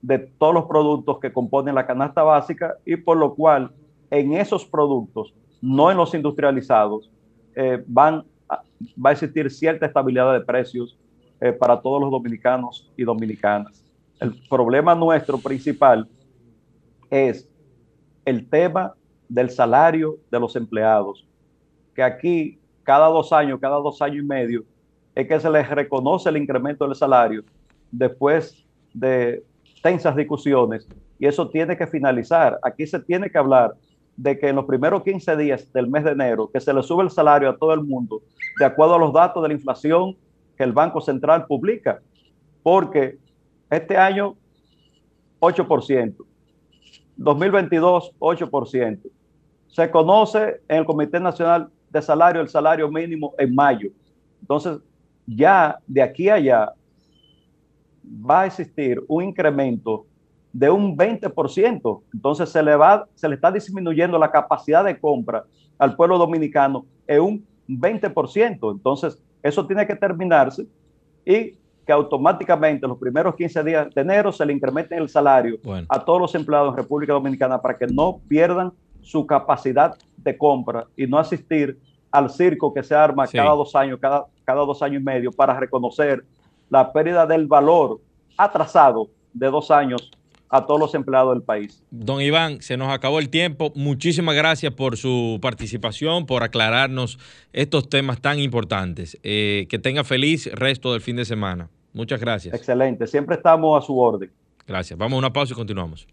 de 0.00 0.18
todos 0.18 0.54
los 0.54 0.64
productos 0.64 1.18
que 1.18 1.32
componen 1.32 1.74
la 1.74 1.86
canasta 1.86 2.22
básica 2.22 2.74
y 2.84 2.96
por 2.96 3.16
lo 3.16 3.34
cual 3.34 3.70
en 4.10 4.34
esos 4.34 4.64
productos, 4.64 5.34
no 5.60 5.90
en 5.90 5.96
los 5.96 6.14
industrializados, 6.14 7.10
eh, 7.56 7.82
van 7.86 8.24
va 9.04 9.10
a 9.10 9.12
existir 9.12 9.50
cierta 9.50 9.86
estabilidad 9.86 10.32
de 10.32 10.40
precios 10.40 10.96
eh, 11.40 11.52
para 11.52 11.80
todos 11.80 12.00
los 12.00 12.10
dominicanos 12.10 12.90
y 12.96 13.04
dominicanas. 13.04 13.82
El 14.20 14.34
problema 14.48 14.94
nuestro 14.94 15.38
principal 15.38 16.08
es 17.14 17.48
el 18.24 18.48
tema 18.48 18.94
del 19.28 19.48
salario 19.48 20.18
de 20.32 20.40
los 20.40 20.56
empleados, 20.56 21.24
que 21.94 22.02
aquí 22.02 22.58
cada 22.82 23.06
dos 23.06 23.32
años, 23.32 23.60
cada 23.60 23.76
dos 23.76 24.02
años 24.02 24.24
y 24.24 24.26
medio, 24.26 24.64
es 25.14 25.28
que 25.28 25.38
se 25.38 25.48
les 25.48 25.68
reconoce 25.70 26.28
el 26.28 26.38
incremento 26.38 26.84
del 26.84 26.96
salario 26.96 27.44
después 27.92 28.66
de 28.92 29.44
tensas 29.80 30.16
discusiones 30.16 30.88
y 31.20 31.26
eso 31.26 31.48
tiene 31.48 31.76
que 31.76 31.86
finalizar. 31.86 32.58
Aquí 32.62 32.84
se 32.84 32.98
tiene 32.98 33.30
que 33.30 33.38
hablar 33.38 33.74
de 34.16 34.36
que 34.36 34.48
en 34.48 34.56
los 34.56 34.64
primeros 34.64 35.04
15 35.04 35.36
días 35.36 35.72
del 35.72 35.86
mes 35.86 36.02
de 36.02 36.10
enero, 36.10 36.50
que 36.52 36.60
se 36.60 36.74
le 36.74 36.82
sube 36.82 37.04
el 37.04 37.10
salario 37.10 37.48
a 37.48 37.56
todo 37.56 37.72
el 37.74 37.84
mundo, 37.84 38.22
de 38.58 38.64
acuerdo 38.64 38.96
a 38.96 38.98
los 38.98 39.12
datos 39.12 39.40
de 39.40 39.48
la 39.48 39.54
inflación 39.54 40.16
que 40.56 40.64
el 40.64 40.72
Banco 40.72 41.00
Central 41.00 41.46
publica, 41.46 42.00
porque 42.64 43.18
este 43.70 43.96
año 43.96 44.34
8%, 45.38 46.14
2022 47.16 48.12
8%. 48.18 48.98
Se 49.68 49.90
conoce 49.90 50.60
en 50.68 50.78
el 50.78 50.84
Comité 50.84 51.20
Nacional 51.20 51.68
de 51.90 52.02
Salario 52.02 52.40
el 52.40 52.48
salario 52.48 52.90
mínimo 52.90 53.34
en 53.38 53.54
mayo. 53.54 53.90
Entonces, 54.40 54.78
ya 55.26 55.78
de 55.86 56.02
aquí 56.02 56.28
a 56.28 56.34
allá 56.34 56.72
va 58.04 58.42
a 58.42 58.46
existir 58.46 59.02
un 59.08 59.24
incremento 59.24 60.06
de 60.52 60.70
un 60.70 60.96
20%. 60.96 62.02
Entonces 62.12 62.48
se 62.48 62.62
le, 62.62 62.76
va, 62.76 63.06
se 63.14 63.28
le 63.28 63.34
está 63.34 63.50
disminuyendo 63.50 64.18
la 64.18 64.30
capacidad 64.30 64.84
de 64.84 64.98
compra 64.98 65.44
al 65.78 65.96
pueblo 65.96 66.18
dominicano 66.18 66.86
en 67.06 67.20
un 67.20 67.46
20%. 67.68 68.72
Entonces 68.72 69.18
eso 69.42 69.66
tiene 69.66 69.86
que 69.86 69.96
terminarse 69.96 70.66
y 71.26 71.58
que 71.84 71.92
automáticamente 71.92 72.86
los 72.86 72.98
primeros 72.98 73.34
15 73.34 73.62
días 73.62 73.94
de 73.94 74.00
enero 74.00 74.32
se 74.32 74.44
le 74.46 74.52
incremente 74.52 74.96
el 74.96 75.08
salario 75.08 75.58
a 75.88 76.04
todos 76.04 76.20
los 76.20 76.34
empleados 76.34 76.70
en 76.70 76.76
República 76.76 77.12
Dominicana 77.12 77.60
para 77.60 77.76
que 77.76 77.86
no 77.86 78.20
pierdan 78.28 78.72
su 79.02 79.26
capacidad 79.26 79.94
de 80.16 80.36
compra 80.38 80.86
y 80.96 81.06
no 81.06 81.18
asistir 81.18 81.78
al 82.10 82.30
circo 82.30 82.72
que 82.72 82.82
se 82.82 82.94
arma 82.94 83.26
cada 83.26 83.50
dos 83.50 83.74
años, 83.74 83.98
cada, 84.00 84.26
cada 84.44 84.60
dos 84.64 84.82
años 84.82 85.02
y 85.02 85.04
medio 85.04 85.32
para 85.32 85.58
reconocer 85.58 86.24
la 86.70 86.92
pérdida 86.92 87.26
del 87.26 87.46
valor 87.46 88.00
atrasado 88.36 89.08
de 89.32 89.48
dos 89.48 89.70
años 89.70 90.10
a 90.54 90.66
todos 90.66 90.78
los 90.78 90.94
empleados 90.94 91.34
del 91.34 91.42
país. 91.42 91.82
Don 91.90 92.20
Iván, 92.20 92.62
se 92.62 92.76
nos 92.76 92.88
acabó 92.92 93.18
el 93.18 93.28
tiempo. 93.28 93.72
Muchísimas 93.74 94.36
gracias 94.36 94.72
por 94.72 94.96
su 94.96 95.40
participación, 95.42 96.26
por 96.26 96.44
aclararnos 96.44 97.18
estos 97.52 97.88
temas 97.88 98.20
tan 98.20 98.38
importantes. 98.38 99.18
Eh, 99.24 99.66
que 99.68 99.80
tenga 99.80 100.04
feliz 100.04 100.48
resto 100.52 100.92
del 100.92 101.00
fin 101.00 101.16
de 101.16 101.24
semana. 101.24 101.70
Muchas 101.92 102.20
gracias. 102.20 102.54
Excelente, 102.54 103.08
siempre 103.08 103.34
estamos 103.34 103.82
a 103.82 103.84
su 103.84 103.98
orden. 103.98 104.30
Gracias. 104.64 104.96
Vamos 104.96 105.16
a 105.16 105.18
una 105.18 105.32
pausa 105.32 105.54
y 105.54 105.56
continuamos. 105.56 106.06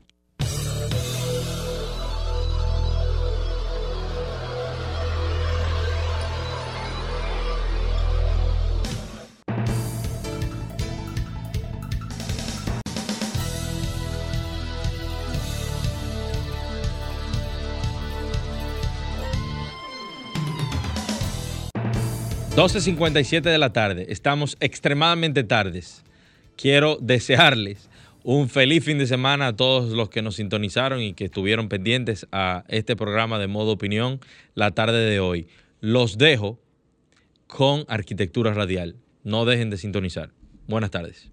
12.57 22.55 23.43
de 23.43 23.57
la 23.57 23.71
tarde. 23.71 24.07
Estamos 24.09 24.57
extremadamente 24.59 25.45
tardes. 25.45 26.03
Quiero 26.57 26.97
desearles 26.99 27.89
un 28.23 28.49
feliz 28.49 28.83
fin 28.83 28.97
de 28.97 29.07
semana 29.07 29.47
a 29.47 29.55
todos 29.55 29.93
los 29.93 30.09
que 30.09 30.21
nos 30.21 30.35
sintonizaron 30.35 31.01
y 31.01 31.13
que 31.13 31.25
estuvieron 31.25 31.69
pendientes 31.69 32.27
a 32.33 32.65
este 32.67 32.97
programa 32.97 33.39
de 33.39 33.47
modo 33.47 33.71
opinión 33.71 34.19
la 34.53 34.71
tarde 34.71 34.99
de 34.99 35.21
hoy. 35.21 35.47
Los 35.79 36.17
dejo 36.17 36.59
con 37.47 37.85
Arquitectura 37.87 38.53
Radial. 38.53 38.97
No 39.23 39.45
dejen 39.45 39.69
de 39.69 39.77
sintonizar. 39.77 40.31
Buenas 40.67 40.91
tardes. 40.91 41.31